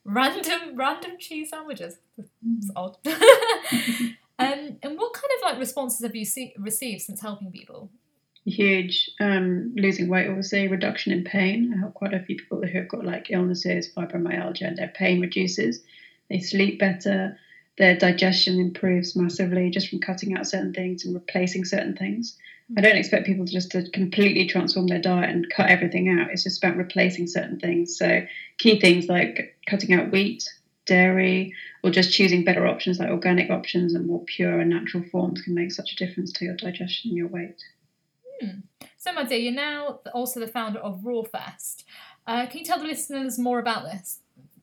random 0.05 0.75
random 0.75 1.17
cheese 1.17 1.49
sandwiches. 1.49 1.97
It's 2.17 2.71
odd. 2.75 2.97
um, 4.43 4.77
and 4.83 4.97
what 4.97 5.13
kind 5.13 5.31
of 5.37 5.41
like 5.43 5.59
responses 5.59 6.03
have 6.03 6.15
you 6.15 6.25
see, 6.25 6.53
received 6.57 7.01
since 7.01 7.21
helping 7.21 7.51
people? 7.51 7.89
Huge. 8.45 9.09
Um, 9.19 9.73
losing 9.75 10.09
weight, 10.09 10.27
obviously, 10.27 10.67
reduction 10.67 11.13
in 11.13 11.23
pain. 11.23 11.73
I 11.73 11.79
help 11.79 11.93
quite 11.93 12.13
a 12.13 12.19
few 12.19 12.35
people 12.35 12.61
who 12.61 12.77
have 12.77 12.89
got 12.89 13.05
like 13.05 13.31
illnesses, 13.31 13.89
fibromyalgia, 13.95 14.67
and 14.67 14.77
their 14.77 14.89
pain 14.89 15.21
reduces. 15.21 15.81
They 16.29 16.39
sleep 16.39 16.79
better. 16.79 17.37
Their 17.77 17.97
digestion 17.97 18.59
improves 18.59 19.15
massively 19.15 19.69
just 19.69 19.89
from 19.89 19.99
cutting 19.99 20.37
out 20.37 20.45
certain 20.45 20.73
things 20.73 21.05
and 21.05 21.15
replacing 21.15 21.65
certain 21.65 21.95
things. 21.95 22.37
I 22.77 22.81
don't 22.81 22.97
expect 22.97 23.25
people 23.25 23.45
to 23.45 23.51
just 23.51 23.71
to 23.71 23.89
completely 23.91 24.47
transform 24.47 24.87
their 24.87 25.01
diet 25.01 25.29
and 25.29 25.49
cut 25.49 25.69
everything 25.69 26.09
out. 26.09 26.31
It's 26.31 26.43
just 26.43 26.63
about 26.63 26.77
replacing 26.77 27.27
certain 27.27 27.59
things. 27.59 27.97
So 27.97 28.25
key 28.57 28.79
things 28.79 29.07
like 29.07 29.57
cutting 29.67 29.93
out 29.93 30.11
wheat, 30.11 30.49
dairy, 30.85 31.53
or 31.83 31.91
just 31.91 32.11
choosing 32.11 32.43
better 32.43 32.67
options 32.67 32.99
like 32.99 33.09
organic 33.09 33.49
options 33.49 33.93
and 33.93 34.07
more 34.07 34.23
pure 34.25 34.59
and 34.59 34.69
natural 34.69 35.03
forms 35.11 35.41
can 35.41 35.53
make 35.53 35.71
such 35.71 35.93
a 35.93 35.95
difference 35.95 36.31
to 36.33 36.45
your 36.45 36.55
digestion 36.55 37.09
and 37.09 37.17
your 37.17 37.27
weight. 37.27 37.63
So, 38.97 39.13
my 39.13 39.23
dear, 39.23 39.39
you're 39.39 39.53
now 39.53 39.99
also 40.13 40.39
the 40.39 40.47
founder 40.47 40.79
of 40.79 41.01
Rawfest. 41.01 41.83
Uh, 42.25 42.45
can 42.45 42.59
you 42.59 42.65
tell 42.65 42.79
the 42.79 42.85
listeners 42.85 43.37
more 43.37 43.59
about 43.59 43.83
this? 43.83 44.19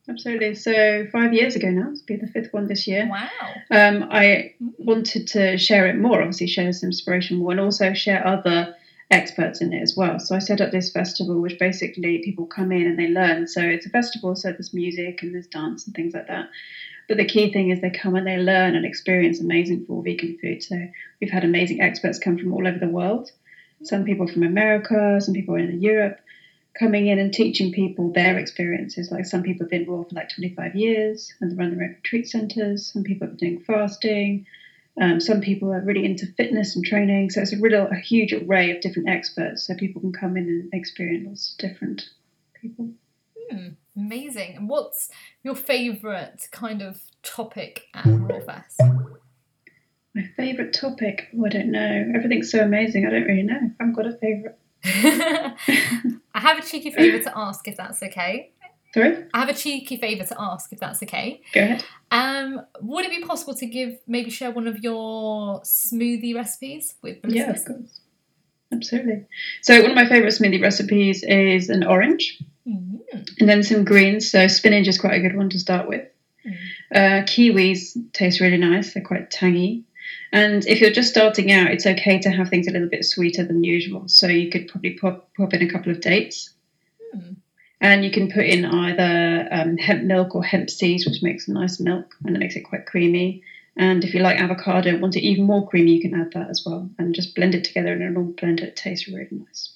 Absolutely. 0.09 0.55
So 0.55 1.05
five 1.11 1.33
years 1.33 1.55
ago 1.55 1.69
now, 1.69 1.89
it's 1.91 2.01
been 2.01 2.19
the 2.19 2.27
fifth 2.27 2.51
one 2.51 2.67
this 2.67 2.87
year. 2.87 3.07
Wow. 3.09 3.53
Um, 3.69 4.07
I 4.09 4.55
wanted 4.79 5.27
to 5.29 5.57
share 5.57 5.87
it 5.87 5.97
more, 5.97 6.21
obviously 6.21 6.47
share 6.47 6.73
some 6.73 6.87
inspiration 6.87 7.37
more, 7.37 7.51
and 7.51 7.59
also 7.59 7.93
share 7.93 8.25
other 8.25 8.75
experts 9.11 9.61
in 9.61 9.73
it 9.73 9.81
as 9.81 9.95
well. 9.95 10.19
So 10.19 10.35
I 10.35 10.39
set 10.39 10.61
up 10.61 10.71
this 10.71 10.91
festival, 10.91 11.39
which 11.41 11.59
basically 11.59 12.21
people 12.23 12.45
come 12.45 12.71
in 12.71 12.87
and 12.87 12.97
they 12.97 13.07
learn. 13.07 13.47
So 13.47 13.61
it's 13.61 13.85
a 13.85 13.89
festival, 13.89 14.35
so 14.35 14.51
there's 14.51 14.73
music 14.73 15.21
and 15.21 15.33
there's 15.33 15.47
dance 15.47 15.85
and 15.85 15.93
things 15.93 16.13
like 16.13 16.27
that. 16.27 16.49
But 17.07 17.17
the 17.17 17.25
key 17.25 17.51
thing 17.51 17.69
is 17.69 17.81
they 17.81 17.89
come 17.89 18.15
and 18.15 18.25
they 18.25 18.37
learn 18.37 18.75
and 18.75 18.85
experience 18.85 19.41
amazing 19.41 19.85
full 19.85 20.01
vegan 20.01 20.37
food. 20.41 20.63
So 20.63 20.77
we've 21.19 21.29
had 21.29 21.43
amazing 21.43 21.81
experts 21.81 22.19
come 22.19 22.37
from 22.37 22.53
all 22.53 22.65
over 22.65 22.79
the 22.79 22.87
world. 22.87 23.29
Some 23.83 24.05
people 24.05 24.27
from 24.27 24.43
America, 24.43 25.19
some 25.19 25.33
people 25.33 25.55
in 25.55 25.81
Europe, 25.81 26.19
coming 26.79 27.07
in 27.07 27.19
and 27.19 27.33
teaching 27.33 27.73
people 27.73 28.13
their 28.13 28.37
experiences. 28.37 29.11
Like 29.11 29.25
some 29.25 29.43
people 29.43 29.65
have 29.65 29.71
been 29.71 29.89
raw 29.89 30.03
for 30.03 30.15
like 30.15 30.29
25 30.29 30.75
years 30.75 31.33
and 31.41 31.51
they 31.51 31.55
run 31.55 31.75
their 31.75 31.83
own 31.83 31.95
retreat 31.95 32.29
centers. 32.29 32.91
Some 32.93 33.03
people 33.03 33.27
have 33.27 33.37
been 33.37 33.55
doing 33.55 33.63
fasting. 33.65 34.45
Um, 35.01 35.19
some 35.19 35.41
people 35.41 35.73
are 35.73 35.81
really 35.81 36.05
into 36.05 36.27
fitness 36.37 36.75
and 36.75 36.85
training. 36.85 37.31
So 37.31 37.41
it's 37.41 37.53
a 37.53 37.57
real 37.57 37.87
a 37.91 37.95
huge 37.95 38.33
array 38.33 38.69
of 38.69 38.81
different 38.81 39.09
experts. 39.09 39.65
So 39.65 39.73
people 39.73 39.99
can 39.99 40.13
come 40.13 40.37
in 40.37 40.43
and 40.47 40.69
experience 40.73 41.27
lots 41.27 41.51
of 41.51 41.57
different 41.57 42.09
people. 42.53 42.91
Hmm, 43.49 43.69
amazing. 43.97 44.55
And 44.55 44.69
what's 44.69 45.09
your 45.43 45.55
favourite 45.55 46.47
kind 46.51 46.83
of 46.83 47.01
topic 47.23 47.87
at 47.95 48.05
Rawfest? 48.05 49.09
My 50.13 50.23
favourite 50.37 50.73
topic? 50.73 51.29
Oh, 51.35 51.45
I 51.45 51.49
don't 51.49 51.71
know. 51.71 52.11
Everything's 52.13 52.51
so 52.51 52.59
amazing. 52.59 53.07
I 53.07 53.09
don't 53.09 53.23
really 53.23 53.43
know. 53.43 53.59
I 53.79 53.83
haven't 53.83 53.95
got 53.95 54.05
a 54.05 54.17
favourite. 54.17 54.55
I 54.83 56.39
have 56.39 56.59
a 56.59 56.61
cheeky 56.61 56.91
favour 56.91 57.23
to 57.23 57.37
ask 57.37 57.67
if 57.67 57.75
that's 57.75 58.03
okay. 58.03 58.51
Sorry? 58.93 59.25
I 59.33 59.39
have 59.39 59.49
a 59.49 59.53
cheeky 59.53 59.97
favour 59.97 60.25
to 60.25 60.35
ask 60.39 60.73
if 60.73 60.79
that's 60.79 61.01
okay. 61.03 61.41
Go 61.53 61.61
ahead. 61.61 61.85
Um, 62.11 62.61
would 62.81 63.05
it 63.05 63.11
be 63.11 63.25
possible 63.25 63.55
to 63.55 63.65
give 63.65 63.99
maybe 64.05 64.29
share 64.29 64.51
one 64.51 64.67
of 64.67 64.79
your 64.79 65.61
smoothie 65.61 66.35
recipes 66.35 66.95
with 67.01 67.21
the 67.21 67.33
Yeah, 67.33 67.51
of 67.51 67.63
course. 67.63 68.01
Absolutely. 68.73 69.25
So 69.61 69.81
one 69.81 69.91
of 69.91 69.95
my 69.95 70.07
favourite 70.07 70.33
smoothie 70.33 70.61
recipes 70.61 71.23
is 71.23 71.69
an 71.69 71.83
orange 71.83 72.41
Mm. 72.67 72.99
and 73.39 73.49
then 73.49 73.63
some 73.63 73.83
greens. 73.83 74.29
So 74.29 74.47
spinach 74.47 74.87
is 74.87 74.99
quite 74.99 75.15
a 75.15 75.19
good 75.19 75.35
one 75.35 75.49
to 75.49 75.59
start 75.59 75.87
with. 75.87 76.07
Mm. 76.45 76.55
Uh, 76.93 77.23
kiwis 77.25 77.97
taste 78.13 78.39
really 78.39 78.57
nice. 78.57 78.93
They're 78.93 79.03
quite 79.03 79.31
tangy. 79.31 79.83
And 80.31 80.65
if 80.67 80.79
you're 80.79 80.91
just 80.91 81.09
starting 81.09 81.51
out, 81.51 81.71
it's 81.71 81.87
okay 81.87 82.19
to 82.19 82.29
have 82.29 82.49
things 82.49 82.67
a 82.67 82.71
little 82.71 82.87
bit 82.87 83.03
sweeter 83.03 83.43
than 83.43 83.63
usual. 83.63 84.07
So 84.07 84.27
you 84.27 84.49
could 84.49 84.67
probably 84.67 84.91
pop, 84.91 85.29
pop 85.35 85.53
in 85.53 85.61
a 85.63 85.71
couple 85.71 85.91
of 85.91 86.01
dates. 86.01 86.53
And 87.81 88.05
you 88.05 88.11
can 88.11 88.31
put 88.31 88.45
in 88.45 88.63
either 88.63 89.47
um, 89.51 89.75
hemp 89.77 90.03
milk 90.03 90.35
or 90.35 90.43
hemp 90.43 90.69
seeds, 90.69 91.05
which 91.05 91.23
makes 91.23 91.47
a 91.47 91.51
nice 91.51 91.79
milk 91.79 92.15
and 92.23 92.35
it 92.35 92.39
makes 92.39 92.55
it 92.55 92.61
quite 92.61 92.85
creamy. 92.85 93.41
And 93.75 94.03
if 94.03 94.13
you 94.13 94.21
like 94.21 94.39
avocado, 94.39 94.89
and 94.89 95.01
want 95.01 95.15
it 95.15 95.21
even 95.21 95.45
more 95.45 95.67
creamy, 95.67 95.93
you 95.93 96.01
can 96.01 96.19
add 96.19 96.33
that 96.33 96.49
as 96.49 96.63
well. 96.65 96.89
And 96.99 97.15
just 97.15 97.35
blend 97.35 97.55
it 97.55 97.63
together 97.63 97.93
in 97.93 98.01
a 98.01 98.09
normal 98.09 98.33
blender. 98.33 98.63
It 98.63 98.75
tastes 98.75 99.07
really 99.07 99.27
nice. 99.31 99.73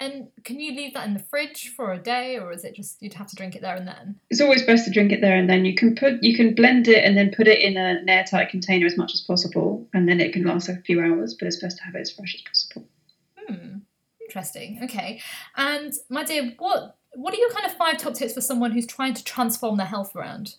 And 0.00 0.28
can 0.44 0.58
you 0.58 0.72
leave 0.72 0.94
that 0.94 1.06
in 1.06 1.12
the 1.12 1.20
fridge 1.20 1.68
for 1.76 1.92
a 1.92 1.98
day, 1.98 2.38
or 2.38 2.52
is 2.52 2.64
it 2.64 2.74
just 2.74 3.02
you'd 3.02 3.14
have 3.14 3.26
to 3.28 3.36
drink 3.36 3.54
it 3.54 3.60
there 3.60 3.76
and 3.76 3.86
then? 3.86 4.18
It's 4.30 4.40
always 4.40 4.62
best 4.62 4.86
to 4.86 4.90
drink 4.90 5.12
it 5.12 5.20
there 5.20 5.36
and 5.36 5.48
then. 5.48 5.66
You 5.66 5.74
can 5.74 5.94
put 5.94 6.22
you 6.22 6.34
can 6.34 6.54
blend 6.54 6.88
it 6.88 7.04
and 7.04 7.16
then 7.16 7.32
put 7.36 7.46
it 7.46 7.60
in 7.60 7.76
an 7.76 8.08
airtight 8.08 8.48
container 8.48 8.86
as 8.86 8.96
much 8.96 9.12
as 9.12 9.20
possible, 9.20 9.86
and 9.92 10.08
then 10.08 10.18
it 10.18 10.32
can 10.32 10.44
last 10.44 10.70
a 10.70 10.76
few 10.76 11.00
hours. 11.00 11.34
But 11.38 11.48
it's 11.48 11.60
best 11.60 11.76
to 11.78 11.84
have 11.84 11.94
it 11.94 12.00
as 12.00 12.12
fresh 12.12 12.34
as 12.34 12.42
possible. 12.42 12.88
Hmm. 13.36 13.78
Interesting. 14.22 14.80
Okay. 14.84 15.20
And 15.56 15.92
my 16.08 16.24
dear, 16.24 16.54
what 16.58 16.96
what 17.14 17.34
are 17.34 17.38
your 17.38 17.50
kind 17.50 17.66
of 17.66 17.72
five 17.72 17.98
top 17.98 18.14
tips 18.14 18.34
for 18.34 18.40
someone 18.40 18.72
who's 18.72 18.86
trying 18.86 19.14
to 19.14 19.24
transform 19.24 19.76
their 19.76 19.86
health 19.86 20.14
around? 20.14 20.54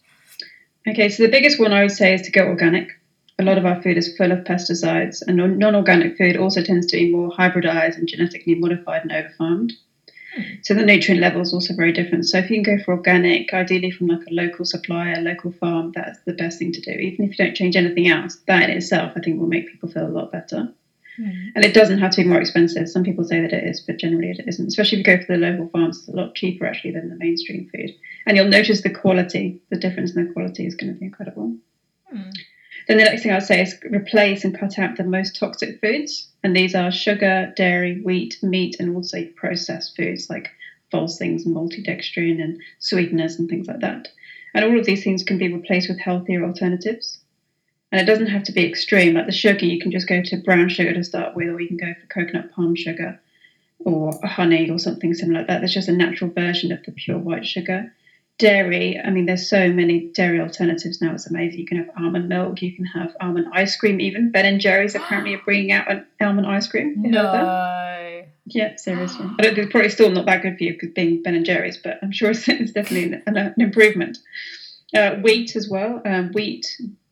Okay, 0.88 1.10
so 1.10 1.24
the 1.24 1.30
biggest 1.30 1.60
one 1.60 1.74
I 1.74 1.84
would 1.84 1.92
say 1.92 2.14
is 2.14 2.24
to 2.24 2.32
go 2.32 2.46
organic. 2.46 2.90
A 3.40 3.44
lot 3.44 3.58
of 3.58 3.66
our 3.66 3.82
food 3.82 3.98
is 3.98 4.16
full 4.16 4.32
of 4.32 4.44
pesticides, 4.44 5.22
and 5.26 5.38
non 5.38 5.76
organic 5.76 6.18
food 6.18 6.38
also 6.38 6.62
tends 6.62 6.88
to 6.88 6.98
be 6.98 7.12
more 7.12 7.32
hybridized 7.32 7.98
and 7.98 8.08
genetically 8.08 8.56
modified 8.56 9.04
and 9.04 9.12
overfarmed. 9.12 9.72
Hmm. 10.36 10.42
So 10.64 10.74
the 10.74 10.86
nutrient 10.86 11.22
level 11.22 11.42
is 11.42 11.54
also 11.54 11.76
very 11.76 11.92
different. 11.92 12.26
So 12.26 12.38
if 12.38 12.50
you 12.50 12.62
can 12.62 12.78
go 12.78 12.84
for 12.84 12.94
organic, 12.94 13.54
ideally 13.54 13.92
from 13.92 14.08
like 14.08 14.28
a 14.28 14.34
local 14.34 14.66
supplier, 14.66 15.22
local 15.22 15.52
farm, 15.52 15.92
that's 15.94 16.20
the 16.26 16.34
best 16.34 16.60
thing 16.60 16.72
to 16.74 16.82
do. 16.82 16.92
Even 16.92 17.26
if 17.26 17.38
you 17.38 17.46
don't 17.46 17.56
change 17.56 17.76
anything 17.76 18.08
else, 18.08 18.38
that 18.48 18.70
in 18.70 18.78
itself 18.78 19.14
I 19.16 19.20
think 19.22 19.40
will 19.40 19.48
make 19.48 19.70
people 19.70 19.90
feel 19.90 20.08
a 20.08 20.10
lot 20.10 20.32
better. 20.32 20.74
Hmm. 21.22 21.50
And 21.54 21.64
it 21.64 21.76
doesn't 21.76 22.00
have 22.00 22.12
to 22.12 22.24
be 22.24 22.28
more 22.28 22.42
expensive. 22.42 22.90
Some 22.90 23.04
people 23.04 23.24
say 23.24 23.42
that 23.42 23.54
it 23.54 23.64
is, 23.64 23.82
but 23.82 23.98
generally 23.98 24.32
it 24.32 24.44
isn't. 24.48 24.68
Especially 24.68 25.00
if 25.00 25.08
you 25.08 25.18
go 25.18 25.24
for 25.24 25.34
the 25.34 25.46
local 25.46 25.68
farms, 25.68 26.00
it's 26.00 26.08
a 26.08 26.16
lot 26.16 26.34
cheaper 26.34 26.66
actually 26.66 26.92
than 26.92 27.10
the 27.10 27.16
mainstream 27.16 27.70
food. 27.70 27.92
And 28.26 28.36
you'll 28.36 28.48
notice 28.48 28.82
the 28.82 28.90
quality, 28.90 29.62
the 29.70 29.78
difference 29.78 30.16
in 30.16 30.26
the 30.26 30.34
quality 30.34 30.66
is 30.66 30.74
going 30.74 30.94
to 30.94 31.00
be 31.00 31.06
incredible. 31.06 31.56
Hmm. 32.10 32.32
Then 32.88 32.98
the 32.98 33.04
next 33.04 33.22
thing 33.22 33.32
I'd 33.32 33.44
say 33.44 33.62
is 33.62 33.78
replace 33.84 34.44
and 34.44 34.58
cut 34.58 34.80
out 34.80 34.98
the 34.98 35.04
most 35.04 35.36
toxic 35.36 35.80
foods. 35.80 36.28
And 36.44 36.56
these 36.56 36.74
are 36.74 36.92
sugar, 36.92 37.54
dairy, 37.56 38.02
wheat, 38.02 38.42
meat, 38.42 38.78
and 38.80 38.96
also 38.96 39.24
processed 39.36 39.96
foods 39.96 40.28
like 40.28 40.50
false 40.90 41.20
things, 41.20 41.46
maltodextrin 41.46 42.42
and 42.42 42.60
sweeteners 42.80 43.38
and 43.38 43.48
things 43.48 43.68
like 43.68 43.82
that. 43.82 44.08
And 44.54 44.66
all 44.66 44.80
of 44.80 44.86
these 44.86 45.04
things 45.04 45.24
can 45.24 45.38
be 45.38 45.54
replaced 45.54 45.88
with 45.88 46.00
healthier 46.00 46.44
alternatives. 46.44 47.20
And 47.92 48.02
it 48.02 48.06
doesn't 48.06 48.28
have 48.28 48.44
to 48.44 48.52
be 48.52 48.66
extreme. 48.66 49.16
Like 49.16 49.26
the 49.26 49.32
sugar, 49.32 49.66
you 49.66 49.80
can 49.80 49.92
just 49.92 50.08
go 50.08 50.22
to 50.22 50.38
brown 50.38 50.70
sugar 50.70 50.94
to 50.94 51.04
start 51.04 51.36
with, 51.36 51.50
or 51.50 51.60
you 51.60 51.68
can 51.68 51.78
go 51.78 51.94
for 51.94 52.08
coconut 52.08 52.52
palm 52.54 52.76
sugar 52.76 53.20
or 53.80 54.14
honey 54.24 54.70
or 54.70 54.80
something 54.80 55.14
similar 55.14 55.40
like 55.40 55.48
that. 55.48 55.60
There's 55.60 55.74
just 55.74 55.90
a 55.90 55.94
natural 55.94 56.30
version 56.30 56.72
of 56.72 56.84
the 56.84 56.92
pure 56.92 57.18
white 57.18 57.46
sugar 57.46 57.92
dairy, 58.42 59.00
I 59.00 59.12
mean, 59.12 59.28
there's 59.28 59.48
so 59.48 59.72
many 59.72 60.08
dairy 60.08 60.42
alternatives 60.42 61.00
now. 61.00 61.14
It's 61.14 61.28
amazing. 61.28 61.60
You 61.60 61.68
can 61.68 61.78
have 61.78 61.92
almond 61.96 62.28
milk. 62.28 62.62
You 62.64 62.76
can 62.76 62.86
have 62.86 63.16
almond 63.22 63.48
ice 63.54 63.78
cream. 63.78 64.02
Even 64.02 64.32
Ben 64.32 64.46
and 64.46 64.60
Jerry's 64.60 64.96
apparently 64.96 65.36
are 65.36 65.42
bringing 65.46 65.72
out 65.72 65.90
an 65.92 66.08
almond 66.20 66.48
ice 66.48 66.68
cream. 66.68 67.04
You? 67.06 67.12
No. 67.12 68.24
Yeah, 68.46 68.76
seriously. 68.78 69.28
I 69.38 69.44
don't 69.44 69.58
it's 69.58 69.72
probably 69.72 69.90
still 69.90 70.10
not 70.10 70.26
that 70.26 70.42
good 70.42 70.58
for 70.58 70.64
you 70.64 70.74
because 70.74 70.90
being 70.90 71.22
Ben 71.22 71.36
and 71.36 71.46
Jerry's, 71.46 71.78
but 71.78 72.00
I'm 72.02 72.12
sure 72.12 72.32
it's, 72.32 72.48
it's 72.50 72.72
definitely 72.72 73.22
an, 73.28 73.38
an 73.38 73.54
improvement. 73.60 74.18
Uh, 74.94 75.18
wheat 75.18 75.56
as 75.56 75.70
well. 75.70 76.02
Um, 76.04 76.32
wheat, 76.34 76.66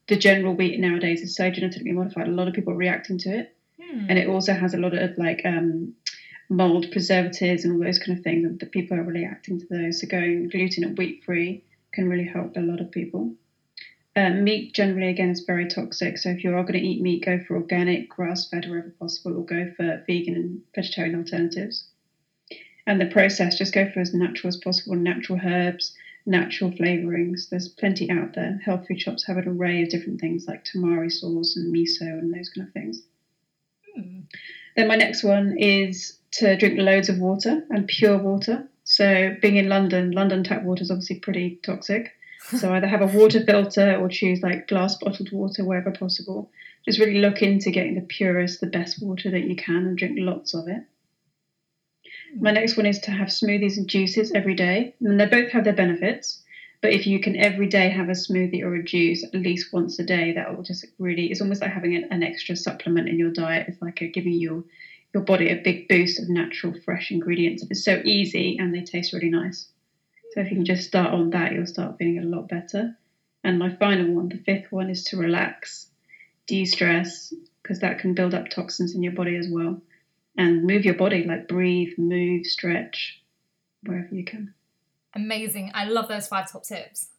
the 0.10 0.18
general 0.18 0.56
wheat 0.56 0.80
nowadays 0.80 1.22
is 1.22 1.36
so 1.36 1.50
genetically 1.50 1.92
modified. 1.94 2.28
A 2.28 2.32
lot 2.32 2.48
of 2.48 2.54
people 2.54 2.74
are 2.74 2.78
reacting 2.78 3.18
to 3.20 3.30
it, 3.40 3.56
Hmm. 3.80 4.06
and 4.10 4.20
it 4.20 4.28
also 4.28 4.54
has 4.54 4.74
a 4.74 4.78
lot 4.78 4.94
of 4.94 5.18
like 5.18 5.42
um, 5.46 5.94
mold 6.50 6.92
preservatives 6.92 7.64
and 7.64 7.74
all 7.74 7.84
those 7.84 8.00
kind 8.00 8.18
of 8.18 8.24
things, 8.24 8.44
and 8.46 8.60
the 8.60 8.66
people 8.66 8.98
are 8.98 9.04
reacting 9.04 9.60
to 9.60 9.68
those. 9.70 10.02
So 10.02 10.08
going 10.08 10.50
gluten 10.50 10.84
and 10.84 10.98
wheat 10.98 11.24
free 11.24 11.64
can 11.94 12.10
really 12.10 12.26
help 12.26 12.58
a 12.58 12.62
lot 12.62 12.82
of 12.82 12.92
people. 12.92 13.34
Uh, 14.16 14.32
meat 14.32 14.74
generally, 14.74 15.08
again, 15.08 15.30
is 15.30 15.42
very 15.42 15.68
toxic. 15.68 16.18
So 16.18 16.30
if 16.30 16.44
you 16.44 16.54
are 16.56 16.64
going 16.64 16.80
to 16.80 16.86
eat 16.86 17.02
meat, 17.02 17.24
go 17.24 17.40
for 17.40 17.56
organic, 17.56 18.10
grass 18.10 18.50
fed 18.50 18.66
wherever 18.68 18.90
possible, 19.00 19.38
or 19.38 19.46
go 19.46 19.72
for 19.78 20.04
vegan 20.08 20.36
and 20.36 20.62
vegetarian 20.76 21.16
alternatives. 21.16 21.88
And 22.86 23.00
the 23.00 23.06
process, 23.06 23.58
just 23.58 23.74
go 23.74 23.90
for 23.90 24.00
as 24.02 24.14
natural 24.14 24.50
as 24.50 24.58
possible 24.58 24.96
natural 24.96 25.40
herbs, 25.44 25.96
natural 26.30 26.72
flavorings. 26.72 27.50
There's 27.50 27.68
plenty 27.68 28.10
out 28.10 28.36
there. 28.36 28.62
Health 28.64 28.88
food 28.88 29.02
shops 29.02 29.26
have 29.26 29.38
an 29.38 29.48
array 29.48 29.84
of 29.84 29.90
different 29.90 30.22
things 30.22 30.46
like 30.48 30.64
tamari 30.64 31.12
sauce 31.12 31.58
and 31.58 31.74
miso 31.74 32.02
and 32.02 32.34
those 32.34 32.50
kind 32.50 32.68
of 32.68 32.74
things. 32.74 33.02
Hmm. 33.96 34.20
Then 34.76 34.88
my 34.88 34.96
next 34.96 35.24
one 35.24 35.58
is 35.58 36.18
to 36.34 36.56
drink 36.56 36.80
loads 36.80 37.10
of 37.10 37.18
water 37.18 37.64
and 37.70 37.88
pure 37.88 38.18
water. 38.18 38.68
So 38.84 39.36
being 39.42 39.58
in 39.58 39.68
London, 39.68 40.12
London 40.12 40.44
tap 40.44 40.64
water 40.64 40.84
is 40.84 40.92
obviously 40.92 41.20
pretty 41.20 41.60
toxic. 41.64 42.12
So 42.58 42.72
either 42.74 42.88
have 42.88 43.02
a 43.02 43.18
water 43.18 43.44
filter 43.44 43.96
or 43.96 44.08
choose 44.08 44.42
like 44.42 44.68
glass 44.68 44.98
bottled 44.98 45.32
water 45.32 45.66
wherever 45.66 45.92
possible. 45.92 46.52
Just 46.86 47.00
really 47.00 47.20
look 47.20 47.42
into 47.42 47.72
getting 47.72 47.96
the 47.96 48.02
purest, 48.02 48.62
the 48.62 48.68
best 48.68 49.02
water 49.02 49.32
that 49.32 49.44
you 49.44 49.56
can 49.56 49.86
and 49.86 49.98
drink 49.98 50.18
lots 50.20 50.54
of 50.54 50.68
it. 50.68 50.84
My 52.38 52.52
next 52.52 52.78
one 52.78 52.86
is 52.86 53.00
to 53.02 53.12
have 53.12 53.30
smoothies 53.30 53.78
and 53.78 53.88
juices 53.88 54.32
every 54.32 54.56
day. 54.56 54.96
And 55.02 55.20
they 55.20 55.26
both 55.26 55.52
have 55.52 55.64
their 55.64 55.74
benefits. 55.74 56.44
But 56.82 56.94
if 56.94 57.06
you 57.06 57.20
can 57.20 57.36
every 57.36 57.68
day 57.68 57.90
have 57.90 58.08
a 58.08 58.14
smoothie 58.14 58.64
or 58.64 58.76
a 58.76 58.84
juice 58.84 59.24
at 59.24 59.34
least 59.34 59.74
once 59.74 60.00
a 60.00 60.04
day, 60.04 60.34
that 60.34 60.56
will 60.56 60.64
just 60.64 60.86
really, 60.98 61.28
it's 61.28 61.42
almost 61.42 61.62
like 61.62 61.72
having 61.72 61.96
an, 61.96 62.08
an 62.12 62.24
extra 62.24 62.56
supplement 62.56 63.10
in 63.10 63.20
your 63.20 63.32
diet. 63.32 63.68
It's 63.68 63.82
like 63.82 64.02
a, 64.02 64.08
giving 64.08 64.34
your, 64.34 64.64
your 65.14 65.24
body 65.24 65.50
a 65.50 65.62
big 65.62 65.88
boost 65.90 66.22
of 66.22 66.30
natural, 66.30 66.74
fresh 66.86 67.12
ingredients. 67.12 67.66
It's 67.70 67.84
so 67.84 68.02
easy 68.06 68.58
and 68.58 68.74
they 68.74 68.82
taste 68.82 69.12
really 69.12 69.30
nice. 69.30 69.68
So 70.32 70.42
if 70.42 70.52
you 70.52 70.58
can 70.58 70.66
just 70.66 70.88
start 70.88 71.14
on 71.14 71.32
that, 71.32 71.52
you'll 71.52 71.66
start 71.66 71.98
feeling 71.98 72.20
a 72.20 72.24
lot 72.24 72.48
better. 72.48 72.96
And 73.44 73.60
my 73.60 73.76
final 73.76 74.14
one, 74.14 74.30
the 74.30 74.38
fifth 74.38 74.72
one, 74.72 74.90
is 74.90 75.04
to 75.06 75.18
relax, 75.18 75.88
de 76.48 76.66
stress, 76.66 77.34
because 77.62 77.80
that 77.80 78.00
can 78.00 78.14
build 78.14 78.34
up 78.34 78.50
toxins 78.50 78.96
in 78.96 79.04
your 79.04 79.14
body 79.14 79.36
as 79.36 79.48
well. 79.50 79.82
And 80.40 80.64
move 80.64 80.86
your 80.86 80.96
body, 80.96 81.26
like 81.26 81.48
breathe, 81.48 81.98
move, 81.98 82.46
stretch, 82.46 83.22
wherever 83.84 84.16
you 84.16 84.24
can. 84.24 84.54
Amazing. 85.14 85.72
I 85.76 85.84
love 85.84 86.08
those 86.08 86.28
five 86.28 86.50
top 86.50 86.64
tips. 86.64 87.10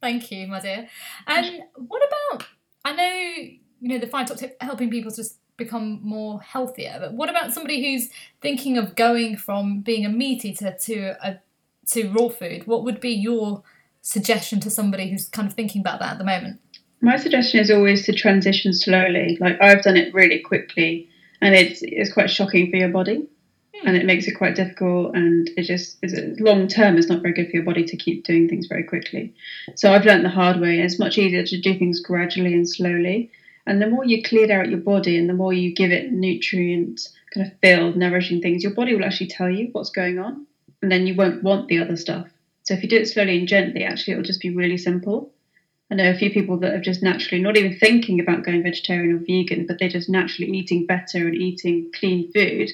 Thank 0.00 0.30
you, 0.30 0.46
my 0.46 0.60
dear. 0.60 0.88
And 1.26 1.62
what 1.74 2.02
about, 2.06 2.46
I 2.84 2.92
know, 2.92 3.50
you 3.80 3.88
know, 3.88 3.98
the 3.98 4.06
five 4.06 4.28
top 4.28 4.36
tips 4.36 4.54
helping 4.60 4.90
people 4.90 5.10
just 5.10 5.38
become 5.56 5.98
more 6.02 6.40
healthier, 6.40 6.98
but 7.00 7.14
what 7.14 7.28
about 7.28 7.52
somebody 7.52 7.82
who's 7.82 8.08
thinking 8.40 8.78
of 8.78 8.94
going 8.94 9.36
from 9.36 9.80
being 9.80 10.06
a 10.06 10.08
meat 10.08 10.44
eater 10.44 10.74
to 10.82 11.16
a 11.22 11.40
to 11.88 12.08
raw 12.12 12.28
food? 12.28 12.66
What 12.66 12.84
would 12.84 13.00
be 13.00 13.10
your 13.10 13.62
suggestion 14.02 14.60
to 14.60 14.70
somebody 14.70 15.10
who's 15.10 15.28
kind 15.28 15.48
of 15.48 15.54
thinking 15.54 15.80
about 15.80 15.98
that 15.98 16.12
at 16.12 16.18
the 16.18 16.24
moment? 16.24 16.60
My 17.02 17.16
suggestion 17.16 17.60
is 17.60 17.70
always 17.70 18.06
to 18.06 18.12
transition 18.12 18.72
slowly. 18.72 19.36
Like 19.40 19.60
I've 19.60 19.82
done 19.82 19.96
it 19.96 20.14
really 20.14 20.38
quickly, 20.38 21.09
and 21.40 21.54
it's 21.54 21.80
it's 21.82 22.12
quite 22.12 22.30
shocking 22.30 22.70
for 22.70 22.76
your 22.76 22.88
body. 22.88 23.26
Hmm. 23.74 23.88
And 23.88 23.96
it 23.96 24.06
makes 24.06 24.26
it 24.26 24.32
quite 24.32 24.54
difficult 24.54 25.14
and 25.14 25.48
it 25.56 25.62
just 25.62 25.98
is 26.02 26.14
long 26.40 26.68
term 26.68 26.96
it's 26.96 27.08
not 27.08 27.22
very 27.22 27.34
good 27.34 27.50
for 27.50 27.56
your 27.56 27.64
body 27.64 27.84
to 27.84 27.96
keep 27.96 28.24
doing 28.24 28.48
things 28.48 28.66
very 28.66 28.84
quickly. 28.84 29.34
So 29.74 29.92
i've 29.92 30.04
learned 30.04 30.24
the 30.24 30.30
hard 30.30 30.60
way. 30.60 30.80
It's 30.80 30.98
much 30.98 31.18
easier 31.18 31.44
to 31.44 31.60
do 31.60 31.78
things 31.78 32.00
gradually 32.00 32.54
and 32.54 32.68
slowly. 32.68 33.30
And 33.66 33.80
the 33.80 33.88
more 33.88 34.04
you 34.04 34.22
clear 34.22 34.50
out 34.58 34.70
your 34.70 34.80
body 34.80 35.16
and 35.16 35.28
the 35.28 35.34
more 35.34 35.52
you 35.52 35.74
give 35.74 35.92
it 35.92 36.12
nutrient 36.12 37.08
kind 37.32 37.46
of 37.46 37.52
filled 37.60 37.96
nourishing 37.96 38.40
things 38.40 38.64
your 38.64 38.74
body 38.74 38.92
will 38.94 39.04
actually 39.04 39.28
tell 39.28 39.48
you 39.48 39.68
what's 39.72 39.90
going 39.90 40.18
on. 40.18 40.46
And 40.82 40.90
then 40.90 41.06
you 41.06 41.14
won't 41.14 41.42
want 41.42 41.68
the 41.68 41.78
other 41.78 41.96
stuff. 41.96 42.28
So 42.62 42.74
if 42.74 42.82
you 42.82 42.88
do 42.88 42.96
it 42.96 43.06
slowly 43.06 43.38
and 43.38 43.48
gently 43.48 43.84
actually 43.84 44.14
it'll 44.14 44.24
just 44.24 44.40
be 44.40 44.54
really 44.54 44.78
simple 44.78 45.32
I 45.90 45.96
know 45.96 46.10
a 46.10 46.14
few 46.14 46.30
people 46.30 46.56
that 46.58 46.72
have 46.72 46.82
just 46.82 47.02
naturally 47.02 47.42
not 47.42 47.56
even 47.56 47.78
thinking 47.78 48.20
about 48.20 48.44
going 48.44 48.62
vegetarian 48.62 49.16
or 49.16 49.18
vegan, 49.18 49.66
but 49.66 49.78
they're 49.78 49.88
just 49.88 50.08
naturally 50.08 50.50
eating 50.52 50.86
better 50.86 51.26
and 51.26 51.34
eating 51.34 51.90
clean 51.92 52.30
food 52.32 52.70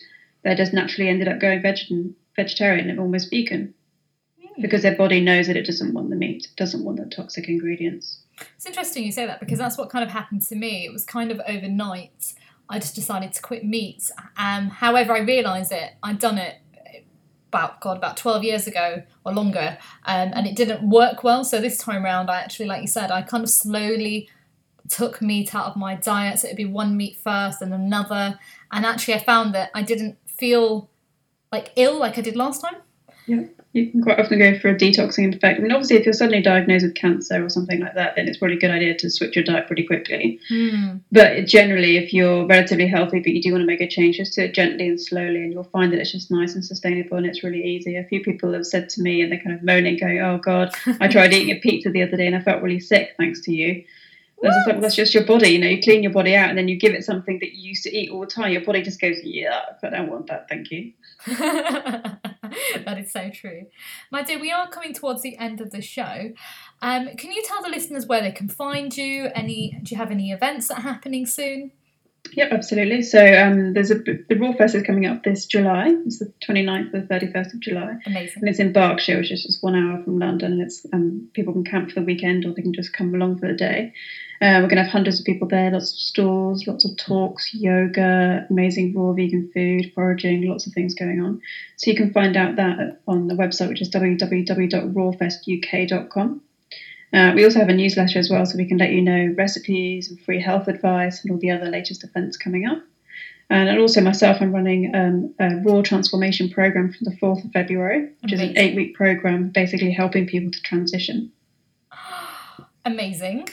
they 0.47 0.55
just 0.55 0.73
naturally 0.73 1.11
ended 1.11 1.27
up 1.27 1.41
going 1.41 1.61
veget- 1.61 2.15
vegetarian 2.37 2.89
and 2.89 3.01
almost 3.01 3.31
vegan 3.31 3.75
mm. 4.41 4.63
because 4.63 4.83
their 4.83 4.95
body 4.95 5.21
knows 5.21 5.49
that 5.49 5.57
it 5.57 5.67
doesn't 5.67 5.93
want 5.93 6.09
the 6.09 6.17
meat, 6.17 6.47
doesn't 6.57 6.85
want 6.85 6.99
the 6.99 7.07
toxic 7.07 7.49
ingredients. 7.49 8.21
It's 8.55 8.67
interesting 8.67 9.05
you 9.05 9.13
say 9.13 9.27
that 9.27 9.41
because 9.41 9.59
that's 9.59 9.77
what 9.77 9.91
kind 9.91 10.05
of 10.05 10.11
happened 10.11 10.43
to 10.43 10.55
me. 10.55 10.87
It 10.87 10.93
was 10.93 11.05
kind 11.05 11.33
of 11.33 11.41
overnight. 11.49 12.35
I 12.69 12.79
just 12.79 12.95
decided 12.95 13.33
to 13.33 13.43
quit 13.43 13.65
meat. 13.65 14.09
Um, 14.37 14.69
however, 14.69 15.15
I 15.15 15.21
realised 15.21 15.73
it. 15.73 15.95
I'd 16.03 16.21
done 16.21 16.39
it 16.39 16.57
about 17.57 17.81
God 17.81 17.97
about 17.97 18.17
twelve 18.17 18.45
years 18.45 18.67
ago 18.67 19.03
or 19.25 19.33
longer, 19.33 19.79
um, 20.05 20.33
and 20.35 20.47
it 20.47 20.55
didn't 20.57 20.89
work 20.89 21.25
well. 21.25 21.43
So 21.45 21.61
this 21.61 21.79
time 21.79 22.05
around, 22.05 22.31
I 22.31 22.41
actually, 22.41 22.67
like 22.67 22.83
you 22.83 22.89
said, 22.89 23.11
I 23.11 23.23
kind 23.23 23.43
of 23.43 23.51
slowly 23.51 24.29
took 24.89 25.21
meat 25.21 25.55
out 25.55 25.67
of 25.67 25.77
my 25.77 25.95
diet. 25.95 26.39
So 26.39 26.47
it'd 26.47 26.57
be 26.57 26.65
one 26.65 26.97
meat 26.97 27.17
first 27.17 27.63
and 27.63 27.73
another, 27.73 28.39
and 28.71 28.85
actually, 28.85 29.15
I 29.15 29.23
found 29.25 29.55
that 29.55 29.71
I 29.75 29.83
didn't 29.83 30.17
feel 30.27 30.91
like 31.51 31.73
ill 31.77 31.99
like 31.99 32.19
I 32.19 32.21
did 32.21 32.37
last 32.37 32.61
time. 32.61 32.77
Yeah, 33.27 33.43
you 33.73 33.91
can 33.91 34.03
quite 34.03 34.19
often 34.19 34.39
go 34.39 34.59
for 34.59 34.69
a 34.69 34.75
detoxing 34.75 35.35
effect. 35.35 35.59
I 35.59 35.63
mean, 35.63 35.73
obviously, 35.73 35.97
if 35.97 36.05
you're 36.05 36.15
suddenly 36.15 36.41
diagnosed 36.41 36.85
with 36.85 36.95
cancer 36.95 37.45
or 37.45 37.49
something 37.49 37.81
like 37.81 37.95
that, 37.95 38.17
then 38.17 38.29
it's 38.29 38.39
probably 38.39 38.57
a 38.57 38.61
good 38.61 38.71
idea 38.71 38.97
to 38.97 39.11
switch 39.11 39.37
your 39.37 39.45
diet 39.45 39.67
pretty 39.67 39.85
quickly. 39.85 40.41
Hmm. 40.49 40.99
But 41.13 41.47
generally, 41.47 41.97
if 41.97 42.15
you're 42.15 42.47
relatively 42.47 42.87
healthy 42.87 43.19
but 43.19 43.29
you 43.29 43.43
do 43.43 43.53
want 43.53 43.63
to 43.63 43.67
make 43.67 43.81
a 43.81 43.89
change, 43.89 44.17
just 44.17 44.35
do 44.35 44.43
it 44.43 44.55
gently 44.55 44.89
and 44.89 45.01
slowly, 45.01 45.43
and 45.43 45.53
you'll 45.53 45.65
find 45.65 45.93
that 45.93 46.01
it's 46.01 46.13
just 46.13 46.31
nice 46.31 46.55
and 46.55 46.65
sustainable 46.65 47.17
and 47.17 47.27
it's 47.27 47.45
really 47.45 47.63
easy. 47.65 47.97
A 47.97 48.05
few 48.05 48.23
people 48.23 48.53
have 48.53 48.67
said 48.67 48.89
to 48.91 49.03
me, 49.03 49.21
and 49.21 49.31
they're 49.31 49.41
kind 49.41 49.55
of 49.55 49.63
moaning, 49.63 49.99
going, 49.99 50.21
"Oh 50.21 50.39
God, 50.39 50.73
I 51.01 51.09
tried 51.09 51.35
eating 51.35 51.55
a 51.55 51.61
pizza 51.61 51.91
the 51.91 52.03
other 52.03 52.17
day 52.17 52.27
and 52.27 52.37
I 52.37 52.41
felt 52.41 52.63
really 52.63 52.81
sick 52.81 53.15
thanks 53.19 53.41
to 53.43 53.53
you." 53.53 53.85
That's 54.47 54.57
just, 54.57 54.69
like, 54.69 54.81
that's 54.81 54.95
just 54.95 55.15
your 55.15 55.25
body, 55.25 55.51
you 55.51 55.59
know. 55.59 55.69
You 55.69 55.83
clean 55.83 56.03
your 56.03 56.13
body 56.13 56.35
out, 56.35 56.49
and 56.49 56.59
then 56.59 56.69
you 56.69 56.79
give 56.79 56.95
it 56.95 57.05
something 57.05 57.39
that 57.41 57.55
you 57.55 57.71
used 57.71 57.83
to 57.85 57.97
eat 57.97 58.11
all 58.11 58.21
the 58.21 58.27
time. 58.27 58.53
Your 58.53 58.65
body 58.65 58.83
just 58.83 59.01
goes, 59.01 59.17
"Yeah, 59.23 59.61
I 59.83 59.91
don't 59.91 60.11
want 60.11 60.27
that, 60.29 60.49
thank 60.49 60.71
you." 60.71 60.93
that 61.27 62.97
is 62.99 63.13
so 63.13 63.31
true, 63.31 63.67
my 64.11 64.23
dear. 64.23 64.39
We 64.39 64.53
are 64.53 64.69
coming 64.69 64.95
towards 64.95 65.23
the 65.23 65.37
end 65.39 65.61
of 65.61 65.71
the 65.71 65.83
show. 65.83 66.33
Um, 66.83 67.09
can 67.17 67.33
you 67.33 67.43
tell 67.43 67.63
the 67.63 67.71
listeners 67.71 68.07
where 68.07 68.23
they 68.23 68.33
can 68.33 68.49
find 68.49 68.97
you? 68.97 69.31
Any? 69.35 69.79
Do 69.83 69.95
you 69.95 69.99
have 69.99 70.11
any 70.11 70.33
events 70.33 70.69
that 70.69 70.79
are 70.79 70.83
happening 70.83 71.27
soon? 71.27 71.73
Yep, 72.33 72.53
absolutely. 72.53 73.03
So 73.03 73.19
um, 73.19 73.73
there's 73.73 73.91
a 73.91 73.95
the 73.95 74.37
Raw 74.39 74.53
Fest 74.53 74.75
is 74.75 74.83
coming 74.83 75.07
up 75.07 75.23
this 75.23 75.47
July. 75.47 75.97
It's 76.05 76.19
the 76.19 76.33
29th 76.47 76.93
to 76.93 77.01
the 77.01 77.07
31st 77.07 77.55
of 77.55 77.61
July. 77.61 77.95
Amazing. 78.07 78.41
And 78.41 78.49
it's 78.49 78.59
in 78.59 78.73
Berkshire, 78.73 79.19
which 79.19 79.33
is 79.33 79.45
just 79.45 79.63
one 79.63 79.75
hour 79.75 80.03
from 80.03 80.19
London. 80.19 80.53
And 80.53 80.63
it's 80.63 80.85
um, 80.93 81.29
people 81.33 81.53
can 81.53 81.65
camp 81.65 81.91
for 81.91 82.01
the 82.01 82.07
weekend 82.07 82.45
or 82.45 82.53
they 82.53 82.63
can 82.63 82.75
just 82.75 82.93
come 82.93 83.15
along 83.15 83.39
for 83.39 83.49
the 83.49 83.55
day. 83.55 83.93
Uh, 84.43 84.61
we're 84.61 84.69
going 84.69 84.77
to 84.77 84.83
have 84.83 84.93
hundreds 84.93 85.19
of 85.19 85.25
people 85.25 85.49
there, 85.49 85.71
lots 85.71 85.93
of 85.93 85.99
stalls, 85.99 86.67
lots 86.67 86.85
of 86.85 86.95
talks, 86.99 87.55
yoga, 87.55 88.47
amazing 88.51 88.93
raw 88.95 89.15
vegan 89.15 89.51
food, 89.55 89.91
foraging, 89.95 90.47
lots 90.47 90.67
of 90.67 90.75
things 90.75 90.95
going 90.95 91.23
on. 91.23 91.41
So 91.77 91.91
you 91.91 91.97
can 91.97 92.13
find 92.13 92.37
out 92.37 92.57
that 92.57 93.01
on 93.09 93.29
the 93.29 93.35
website, 93.35 93.71
which 93.71 93.81
is 93.81 93.89
www.rawfestuk.com. 93.91 96.43
Uh, 97.13 97.33
we 97.35 97.45
also 97.45 97.59
have 97.59 97.69
a 97.69 97.75
newsletter 97.75 98.19
as 98.19 98.29
well, 98.29 98.45
so 98.45 98.57
we 98.57 98.67
can 98.67 98.79
let 98.79 98.91
you 98.91 99.01
know 99.01 99.35
recipes 99.37 100.11
and 100.11 100.21
free 100.21 100.41
health 100.41 100.69
advice 100.69 101.23
and 101.23 101.33
all 101.33 101.39
the 101.39 101.51
other 101.51 101.67
latest 101.67 102.05
events 102.05 102.37
coming 102.37 102.67
up. 102.67 102.83
And 103.49 103.79
also 103.79 104.01
myself, 104.01 104.39
I'm 104.41 104.53
running 104.53 104.93
um, 104.95 105.35
a 105.39 105.63
raw 105.65 105.81
transformation 105.81 106.51
program 106.51 106.93
from 106.93 107.05
the 107.05 107.17
4th 107.17 107.45
of 107.45 107.53
February, 107.53 108.11
which 108.21 108.33
Amazing. 108.33 108.51
is 108.51 108.51
an 108.51 108.59
eight-week 108.59 108.97
program, 108.97 109.51
basically 109.51 109.93
helping 109.93 110.27
people 110.27 110.51
to 110.51 110.61
transition. 110.63 111.31
Amazing. 112.85 113.49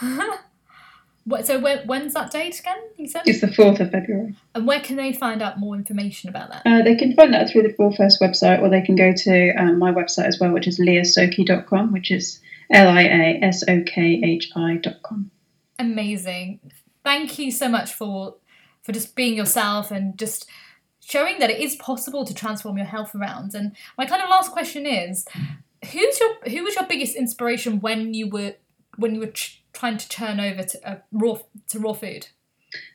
so 1.44 1.60
when, 1.60 1.86
when's 1.86 2.14
that 2.14 2.32
date 2.32 2.58
again? 2.58 2.78
You 2.96 3.06
said 3.06 3.22
it's 3.26 3.40
the 3.40 3.46
4th 3.46 3.78
of 3.78 3.92
February. 3.92 4.34
And 4.56 4.66
where 4.66 4.80
can 4.80 4.96
they 4.96 5.12
find 5.12 5.40
out 5.40 5.60
more 5.60 5.76
information 5.76 6.28
about 6.28 6.50
that? 6.50 6.62
Uh, 6.66 6.82
they 6.82 6.96
can 6.96 7.14
find 7.14 7.32
that 7.32 7.48
through 7.48 7.62
the 7.62 7.74
Raw 7.78 7.92
Fest 7.92 8.20
website, 8.20 8.60
or 8.60 8.70
they 8.70 8.82
can 8.82 8.96
go 8.96 9.12
to 9.12 9.54
um, 9.54 9.78
my 9.78 9.92
website 9.92 10.26
as 10.26 10.40
well, 10.40 10.50
which 10.50 10.66
is 10.66 10.80
liasokhi.com, 10.80 11.92
which 11.92 12.10
is 12.10 12.40
L 12.72 12.88
I 12.88 13.02
A 13.02 13.38
S 13.42 13.62
O 13.68 13.82
K 13.82 14.20
H 14.24 14.50
I 14.56 14.76
dot 14.76 15.02
com. 15.02 15.30
Amazing. 15.78 16.60
Thank 17.04 17.38
you 17.38 17.50
so 17.50 17.68
much 17.68 17.92
for 17.92 18.36
for 18.82 18.92
just 18.92 19.14
being 19.14 19.36
yourself 19.36 19.90
and 19.90 20.18
just 20.18 20.46
showing 21.00 21.38
that 21.38 21.50
it 21.50 21.60
is 21.60 21.76
possible 21.76 22.24
to 22.24 22.34
transform 22.34 22.76
your 22.76 22.86
health 22.86 23.14
around. 23.14 23.54
And 23.54 23.76
my 23.98 24.06
kind 24.06 24.22
of 24.22 24.28
last 24.28 24.52
question 24.52 24.86
is, 24.86 25.26
who's 25.92 26.20
your 26.20 26.34
who 26.48 26.64
was 26.64 26.74
your 26.74 26.86
biggest 26.86 27.16
inspiration 27.16 27.80
when 27.80 28.14
you 28.14 28.28
were 28.28 28.54
when 28.96 29.14
you 29.14 29.20
were 29.20 29.26
ch- 29.28 29.62
trying 29.72 29.98
to 29.98 30.08
turn 30.08 30.40
over 30.40 30.62
to 30.62 30.88
uh, 30.88 30.98
raw 31.12 31.38
to 31.68 31.78
raw 31.78 31.92
food? 31.92 32.28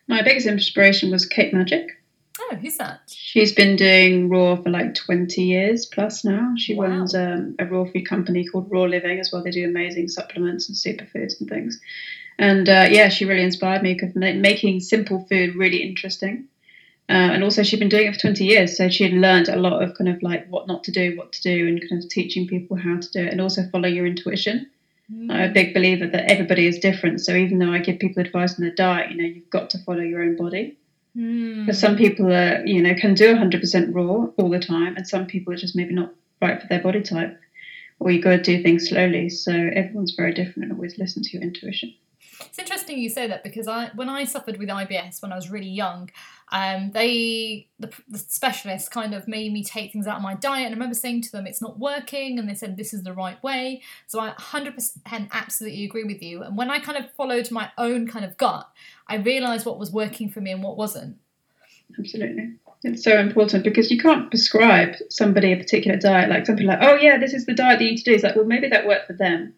My 0.08 0.22
biggest 0.22 0.48
inspiration 0.48 1.12
was 1.12 1.26
Kate 1.26 1.54
Magic. 1.54 1.90
Oh, 2.40 2.56
who's 2.56 2.78
that? 2.78 3.02
She's 3.08 3.54
been 3.54 3.76
doing 3.76 4.30
raw 4.30 4.56
for 4.56 4.70
like 4.70 4.96
20 4.96 5.42
years 5.42 5.86
plus 5.86 6.24
now. 6.24 6.54
She 6.58 6.76
wow. 6.76 6.86
runs 6.86 7.16
um, 7.16 7.56
a 7.60 7.66
raw 7.66 7.86
food 7.86 8.08
company 8.08 8.46
called 8.46 8.72
Raw 8.72 8.84
Living 8.84 9.20
as 9.20 9.32
well. 9.32 9.44
They 9.44 9.52
do 9.52 9.66
amazing 9.66 10.10
supplements 10.10 10.70
and 10.70 10.78
superfoods 10.78 11.40
and 11.40 11.50
things. 11.50 11.80
And 12.38 12.70
uh, 12.70 12.88
yeah, 12.92 13.10
she 13.10 13.26
really 13.26 13.44
inspired 13.44 13.82
me 13.82 13.94
because 13.94 14.16
making 14.16 14.82
simple 14.82 15.26
food 15.28 15.56
really 15.56 15.82
interesting. 15.82 16.48
Uh, 17.10 17.32
and 17.32 17.44
also, 17.44 17.64
she'd 17.64 17.80
been 17.80 17.88
doing 17.88 18.08
it 18.08 18.16
for 18.16 18.20
20 18.20 18.44
years, 18.44 18.76
so 18.76 18.90
she 18.90 19.06
had 19.06 19.14
learned 19.14 19.48
a 19.48 19.56
lot 19.56 19.82
of 19.82 19.98
kind 19.98 20.10
of 20.10 20.22
like 20.22 20.46
what 20.50 20.68
not 20.68 20.84
to 20.84 20.92
do, 20.92 21.16
what 21.16 21.32
to 21.32 21.42
do, 21.42 21.68
and 21.68 21.80
kind 21.90 22.04
of 22.04 22.10
teaching 22.10 22.48
people 22.48 22.76
how 22.76 23.00
to 23.00 23.12
do 23.12 23.22
it, 23.22 23.32
and 23.32 23.40
also 23.40 23.64
follow 23.72 23.88
your 23.88 24.06
intuition. 24.06 24.70
Mm. 25.12 25.32
I'm 25.32 25.50
a 25.50 25.54
big 25.54 25.74
believer 25.74 26.06
that 26.06 26.30
everybody 26.30 26.68
is 26.68 26.80
different. 26.80 27.22
So 27.22 27.34
even 27.34 27.60
though 27.60 27.72
I 27.72 27.80
give 27.80 28.00
people 28.00 28.22
advice 28.22 28.56
on 28.56 28.66
their 28.66 28.76
diet, 28.76 29.12
you 29.12 29.18
know, 29.18 29.24
you've 29.24 29.50
got 29.50 29.70
to 29.70 29.78
follow 29.80 30.02
your 30.02 30.22
own 30.22 30.36
body. 30.36 30.76
Mm. 31.18 31.74
Some 31.74 31.96
people 31.96 32.32
are, 32.32 32.66
you 32.66 32.82
know, 32.82 32.94
can 32.94 33.16
do 33.16 33.36
100% 33.36 33.94
raw 33.94 34.28
all 34.38 34.50
the 34.50 34.60
time, 34.60 34.96
and 34.96 35.08
some 35.08 35.26
people 35.26 35.54
are 35.54 35.58
just 35.58 35.76
maybe 35.76 35.94
not 35.94 36.14
right 36.42 36.62
for 36.62 36.68
their 36.68 36.82
body 36.82 37.02
type, 37.02 37.40
or 38.00 38.12
you 38.12 38.22
got 38.22 38.32
to 38.32 38.42
do 38.42 38.62
things 38.62 38.90
slowly. 38.90 39.30
So 39.30 39.52
everyone's 39.52 40.14
very 40.16 40.34
different, 40.34 40.70
and 40.70 40.74
always 40.74 40.98
listen 40.98 41.24
to 41.24 41.30
your 41.32 41.42
intuition. 41.42 41.94
It's 42.40 42.60
interesting 42.60 43.00
you 43.00 43.10
say 43.10 43.28
that 43.28 43.44
because 43.44 43.68
I, 43.68 43.90
when 43.96 44.10
I 44.10 44.26
suffered 44.26 44.58
with 44.58 44.70
IBS 44.70 45.22
when 45.22 45.32
I 45.32 45.36
was 45.36 45.50
really 45.50 45.70
young, 45.70 46.12
um, 46.52 46.92
they 46.92 47.68
the, 47.80 47.92
the 48.08 48.18
specialist 48.18 48.90
kind 48.92 49.14
of 49.14 49.28
made 49.28 49.52
me 49.52 49.64
take 49.64 49.92
things 49.92 50.08
out 50.08 50.18
of 50.18 50.24
my 50.24 50.34
diet, 50.34 50.66
and 50.66 50.74
I 50.74 50.78
remember 50.78 50.96
saying 50.96 51.24
to 51.24 51.32
them, 51.32 51.46
"It's 51.46 51.62
not 51.62 51.78
working," 51.78 52.40
and 52.40 52.48
they 52.48 52.56
said, 52.56 52.78
"This 52.78 52.94
is 52.94 53.04
the 53.04 53.14
right 53.14 53.42
way." 53.44 53.82
So 54.08 54.20
I 54.20 54.32
100% 54.32 55.30
absolutely 55.32 55.84
agree 55.84 56.06
with 56.06 56.22
you. 56.22 56.44
And 56.44 56.58
when 56.58 56.70
I 56.70 56.80
kind 56.80 56.98
of 56.98 57.12
followed 57.12 57.52
my 57.52 57.72
own 57.78 58.08
kind 58.08 58.24
of 58.24 58.38
gut, 58.38 58.70
I 59.08 59.16
realised 59.16 59.66
what 59.66 59.80
was 59.80 59.92
working 59.92 60.30
for 60.30 60.40
me 60.40 60.52
and 60.52 60.64
what 60.64 60.78
wasn't. 60.78 61.18
Absolutely. 62.00 62.54
It's 62.84 63.04
so 63.04 63.20
important 63.20 63.64
because 63.64 63.90
you 63.90 64.00
can't 64.00 64.30
prescribe 64.30 64.96
somebody 65.10 65.52
a 65.52 65.58
particular 65.58 65.98
diet. 65.98 66.30
Like 66.30 66.46
some 66.46 66.56
people 66.56 66.74
like, 66.76 66.84
oh 66.84 66.96
yeah, 66.96 67.18
this 67.18 67.34
is 67.34 67.46
the 67.46 67.54
diet 67.54 67.80
that 67.80 67.86
you 67.86 67.92
need 67.92 67.98
to 67.98 68.04
do. 68.04 68.14
It's 68.14 68.24
like, 68.24 68.36
well, 68.36 68.46
maybe 68.46 68.70
that 68.70 68.88
worked 68.88 69.08
for 69.08 69.14
them, 69.14 69.54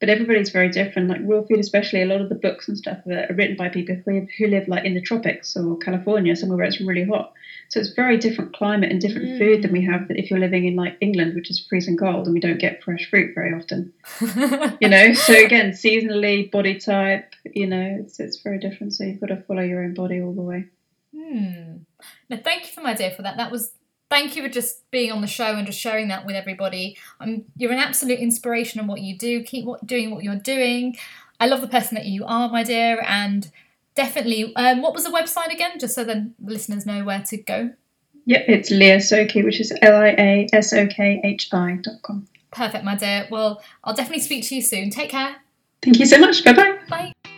but 0.00 0.08
everybody's 0.08 0.50
very 0.50 0.68
different. 0.68 1.08
Like 1.08 1.20
raw 1.22 1.42
food, 1.42 1.58
especially, 1.58 2.02
a 2.02 2.06
lot 2.06 2.20
of 2.20 2.28
the 2.28 2.34
books 2.34 2.68
and 2.68 2.78
stuff 2.78 2.98
that 3.06 3.30
are 3.30 3.34
written 3.34 3.56
by 3.56 3.68
people 3.68 3.96
who, 4.04 4.26
who 4.38 4.46
live 4.46 4.68
like 4.68 4.84
in 4.84 4.94
the 4.94 5.00
tropics 5.00 5.56
or 5.56 5.76
California, 5.78 6.36
somewhere 6.36 6.58
where 6.58 6.66
it's 6.66 6.80
really 6.80 7.04
hot. 7.04 7.32
So 7.68 7.80
it's 7.80 7.90
very 7.90 8.16
different 8.16 8.54
climate 8.54 8.90
and 8.90 9.00
different 9.00 9.28
mm. 9.28 9.38
food 9.38 9.62
than 9.62 9.72
we 9.72 9.84
have 9.84 10.06
if 10.10 10.30
you're 10.30 10.38
living 10.38 10.66
in 10.66 10.76
like 10.76 10.96
England, 11.00 11.34
which 11.34 11.50
is 11.50 11.66
freezing 11.68 11.96
cold, 11.96 12.26
and 12.26 12.34
we 12.34 12.40
don't 12.40 12.60
get 12.60 12.82
fresh 12.82 13.10
fruit 13.10 13.34
very 13.34 13.52
often. 13.52 13.92
you 14.80 14.88
know, 14.88 15.12
so 15.14 15.34
again, 15.34 15.72
seasonally, 15.72 16.50
body 16.50 16.78
type, 16.78 17.34
you 17.44 17.66
know, 17.66 17.98
it's 18.00 18.20
it's 18.20 18.40
very 18.40 18.58
different. 18.58 18.94
So 18.94 19.04
you've 19.04 19.20
got 19.20 19.26
to 19.26 19.42
follow 19.42 19.62
your 19.62 19.82
own 19.82 19.94
body 19.94 20.22
all 20.22 20.32
the 20.32 20.42
way. 20.42 20.64
Hmm. 21.14 21.78
Now, 22.30 22.38
thank 22.42 22.62
you 22.62 22.68
for 22.68 22.82
my 22.82 22.92
idea 22.92 23.10
for 23.10 23.22
that. 23.22 23.36
That 23.36 23.50
was 23.50 23.72
thank 24.10 24.36
you 24.36 24.42
for 24.42 24.48
just 24.48 24.90
being 24.90 25.12
on 25.12 25.20
the 25.20 25.26
show 25.26 25.54
and 25.54 25.66
just 25.66 25.78
sharing 25.78 26.08
that 26.08 26.26
with 26.26 26.36
everybody. 26.36 26.96
Um, 27.20 27.44
you're 27.56 27.72
an 27.72 27.78
absolute 27.78 28.18
inspiration 28.18 28.80
in 28.80 28.86
what 28.86 29.00
you 29.00 29.16
do. 29.16 29.42
Keep 29.42 29.64
what, 29.64 29.86
doing 29.86 30.10
what 30.10 30.24
you're 30.24 30.36
doing. 30.36 30.96
I 31.40 31.46
love 31.46 31.60
the 31.60 31.68
person 31.68 31.94
that 31.94 32.06
you 32.06 32.24
are, 32.24 32.48
my 32.48 32.64
dear, 32.64 33.02
and 33.06 33.50
definitely. 33.94 34.54
Um, 34.56 34.82
what 34.82 34.94
was 34.94 35.04
the 35.04 35.10
website 35.10 35.52
again? 35.52 35.78
Just 35.78 35.94
so 35.94 36.04
then 36.04 36.34
the 36.38 36.52
listeners 36.52 36.84
know 36.84 37.04
where 37.04 37.22
to 37.22 37.36
go. 37.36 37.70
Yep, 38.26 38.44
it's 38.48 38.70
Liasokhi, 38.70 39.44
which 39.44 39.60
is 39.60 39.72
L 39.80 39.96
I 39.96 40.08
A 40.18 40.48
S 40.52 40.72
O 40.72 40.86
K 40.86 41.20
H 41.24 41.48
I 41.52 41.78
dot 41.80 42.02
com. 42.02 42.26
Perfect, 42.50 42.84
my 42.84 42.96
dear. 42.96 43.28
Well, 43.30 43.62
I'll 43.84 43.94
definitely 43.94 44.22
speak 44.22 44.46
to 44.48 44.56
you 44.56 44.62
soon. 44.62 44.90
Take 44.90 45.10
care. 45.10 45.36
Thank 45.82 45.98
you 45.98 46.06
so 46.06 46.18
much. 46.18 46.44
Bye-bye. 46.44 46.78
Bye. 46.88 47.37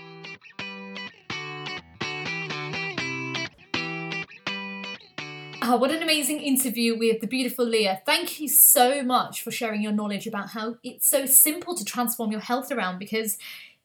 Oh, 5.73 5.77
what 5.77 5.93
an 5.93 6.03
amazing 6.03 6.41
interview 6.41 6.99
with 6.99 7.21
the 7.21 7.29
beautiful 7.29 7.65
Lia. 7.65 8.03
Thank 8.05 8.41
you 8.41 8.49
so 8.49 9.05
much 9.05 9.41
for 9.41 9.53
sharing 9.53 9.83
your 9.83 9.93
knowledge 9.93 10.27
about 10.27 10.49
how 10.49 10.75
it's 10.83 11.09
so 11.09 11.27
simple 11.27 11.77
to 11.77 11.85
transform 11.85 12.33
your 12.33 12.41
health 12.41 12.73
around 12.73 12.99
because 12.99 13.39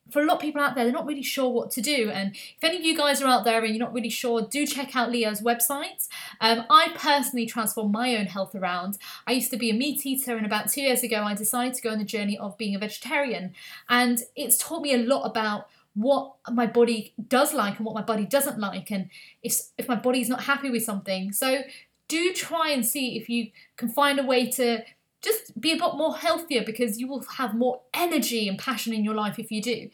for 0.09 0.19
a 0.19 0.25
lot 0.25 0.37
of 0.37 0.41
people 0.41 0.61
out 0.61 0.73
there, 0.73 0.83
they're 0.83 0.91
not 0.91 1.05
really 1.05 1.21
sure 1.21 1.51
what 1.51 1.69
to 1.69 1.81
do. 1.81 2.09
And 2.09 2.35
if 2.35 2.63
any 2.63 2.77
of 2.77 2.83
you 2.83 2.97
guys 2.97 3.21
are 3.21 3.27
out 3.27 3.43
there 3.43 3.63
and 3.63 3.69
you're 3.75 3.85
not 3.85 3.93
really 3.93 4.09
sure, 4.09 4.41
do 4.41 4.65
check 4.65 4.95
out 4.95 5.11
Lia's 5.11 5.41
website. 5.41 6.07
Um, 6.41 6.65
I 6.71 6.89
personally 6.95 7.45
transformed 7.45 7.91
my 7.91 8.15
own 8.15 8.25
health 8.25 8.55
around. 8.55 8.97
I 9.27 9.33
used 9.33 9.51
to 9.51 9.57
be 9.57 9.69
a 9.69 9.75
meat 9.75 10.07
eater, 10.07 10.35
and 10.35 10.45
about 10.45 10.71
two 10.71 10.81
years 10.81 11.03
ago, 11.03 11.21
I 11.23 11.35
decided 11.35 11.75
to 11.75 11.83
go 11.83 11.91
on 11.91 11.99
the 11.99 12.03
journey 12.03 12.35
of 12.35 12.57
being 12.57 12.73
a 12.73 12.79
vegetarian. 12.79 13.53
And 13.89 14.23
it's 14.35 14.57
taught 14.57 14.81
me 14.81 14.95
a 14.95 14.97
lot 14.97 15.25
about 15.25 15.67
what 15.95 16.35
my 16.51 16.67
body 16.67 17.13
does 17.27 17.53
like 17.53 17.77
and 17.77 17.85
what 17.85 17.95
my 17.95 18.01
body 18.01 18.25
doesn't 18.25 18.59
like 18.59 18.91
and 18.91 19.09
if 19.41 19.61
if 19.77 19.87
my 19.87 19.95
body's 19.95 20.29
not 20.29 20.43
happy 20.43 20.69
with 20.69 20.83
something 20.83 21.31
so 21.31 21.61
do 22.07 22.33
try 22.33 22.69
and 22.69 22.85
see 22.85 23.17
if 23.17 23.29
you 23.29 23.47
can 23.77 23.89
find 23.89 24.19
a 24.19 24.23
way 24.23 24.49
to 24.49 24.83
just 25.21 25.59
be 25.59 25.71
a 25.71 25.75
bit 25.75 25.95
more 25.95 26.15
healthier 26.15 26.63
because 26.63 26.99
you 26.99 27.07
will 27.07 27.23
have 27.37 27.55
more 27.55 27.81
energy 27.93 28.47
and 28.47 28.59
passion 28.59 28.93
in 28.93 29.03
your 29.03 29.15
life 29.15 29.39
if 29.39 29.51
you 29.51 29.61
do 29.61 29.89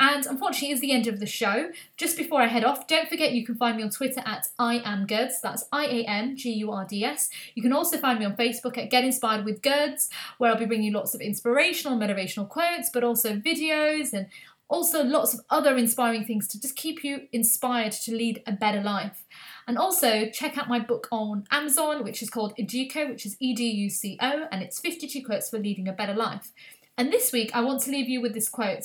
and 0.00 0.26
unfortunately, 0.26 0.70
it's 0.70 0.80
the 0.80 0.92
end 0.92 1.06
of 1.06 1.18
the 1.18 1.26
show. 1.26 1.70
Just 1.96 2.16
before 2.16 2.40
I 2.40 2.46
head 2.46 2.64
off, 2.64 2.86
don't 2.86 3.08
forget 3.08 3.32
you 3.32 3.44
can 3.44 3.56
find 3.56 3.76
me 3.76 3.82
on 3.82 3.90
Twitter 3.90 4.22
at 4.24 4.48
I 4.58 4.80
am 4.84 5.06
Gurds. 5.06 5.40
That's 5.40 5.64
I 5.72 5.86
A 5.86 6.04
M 6.04 6.36
G 6.36 6.52
U 6.52 6.70
R 6.70 6.84
D 6.84 7.04
S. 7.04 7.30
You 7.54 7.62
can 7.62 7.72
also 7.72 7.98
find 7.98 8.18
me 8.18 8.24
on 8.24 8.36
Facebook 8.36 8.78
at 8.78 8.90
Get 8.90 9.04
Inspired 9.04 9.44
with 9.44 9.60
Gurds, 9.60 10.08
where 10.38 10.52
I'll 10.52 10.58
be 10.58 10.66
bringing 10.66 10.86
you 10.86 10.92
lots 10.92 11.14
of 11.14 11.20
inspirational, 11.20 11.98
motivational 11.98 12.48
quotes, 12.48 12.90
but 12.90 13.02
also 13.02 13.36
videos 13.36 14.12
and 14.12 14.28
also, 14.68 15.02
lots 15.02 15.32
of 15.32 15.40
other 15.48 15.76
inspiring 15.76 16.24
things 16.24 16.46
to 16.48 16.60
just 16.60 16.76
keep 16.76 17.02
you 17.02 17.22
inspired 17.32 17.92
to 17.92 18.14
lead 18.14 18.42
a 18.46 18.52
better 18.52 18.82
life. 18.82 19.24
And 19.66 19.78
also, 19.78 20.28
check 20.28 20.58
out 20.58 20.68
my 20.68 20.78
book 20.78 21.08
on 21.10 21.44
Amazon, 21.50 22.04
which 22.04 22.22
is 22.22 22.28
called 22.28 22.54
Educo, 22.56 23.08
which 23.08 23.24
is 23.24 23.36
E 23.40 23.54
D 23.54 23.68
U 23.68 23.90
C 23.90 24.18
O, 24.20 24.46
and 24.52 24.62
it's 24.62 24.78
52 24.78 25.24
quotes 25.24 25.48
for 25.48 25.58
leading 25.58 25.88
a 25.88 25.92
better 25.92 26.14
life. 26.14 26.52
And 26.98 27.12
this 27.12 27.32
week, 27.32 27.50
I 27.54 27.62
want 27.62 27.82
to 27.82 27.90
leave 27.90 28.08
you 28.08 28.20
with 28.20 28.34
this 28.34 28.48
quote 28.48 28.84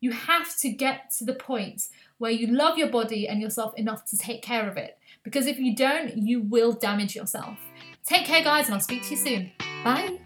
You 0.00 0.12
have 0.12 0.56
to 0.58 0.70
get 0.70 1.10
to 1.18 1.24
the 1.24 1.34
point 1.34 1.82
where 2.18 2.30
you 2.30 2.46
love 2.46 2.78
your 2.78 2.90
body 2.90 3.26
and 3.26 3.40
yourself 3.40 3.74
enough 3.76 4.04
to 4.06 4.16
take 4.16 4.42
care 4.42 4.68
of 4.68 4.76
it. 4.76 4.98
Because 5.24 5.46
if 5.46 5.58
you 5.58 5.74
don't, 5.74 6.16
you 6.16 6.40
will 6.40 6.72
damage 6.72 7.16
yourself. 7.16 7.58
Take 8.06 8.26
care, 8.26 8.44
guys, 8.44 8.66
and 8.66 8.74
I'll 8.74 8.80
speak 8.80 9.02
to 9.04 9.10
you 9.10 9.16
soon. 9.16 9.52
Bye. 9.82 10.23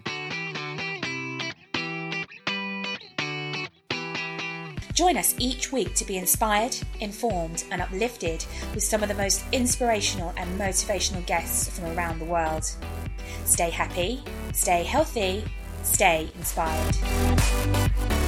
Join 4.99 5.15
us 5.15 5.33
each 5.37 5.71
week 5.71 5.95
to 5.95 6.03
be 6.03 6.17
inspired, 6.17 6.75
informed, 6.99 7.63
and 7.71 7.81
uplifted 7.81 8.43
with 8.73 8.83
some 8.83 9.01
of 9.01 9.07
the 9.07 9.15
most 9.15 9.45
inspirational 9.53 10.33
and 10.35 10.59
motivational 10.59 11.25
guests 11.25 11.69
from 11.69 11.85
around 11.97 12.19
the 12.19 12.25
world. 12.25 12.69
Stay 13.45 13.69
happy, 13.69 14.21
stay 14.51 14.83
healthy, 14.83 15.45
stay 15.83 16.29
inspired. 16.35 18.18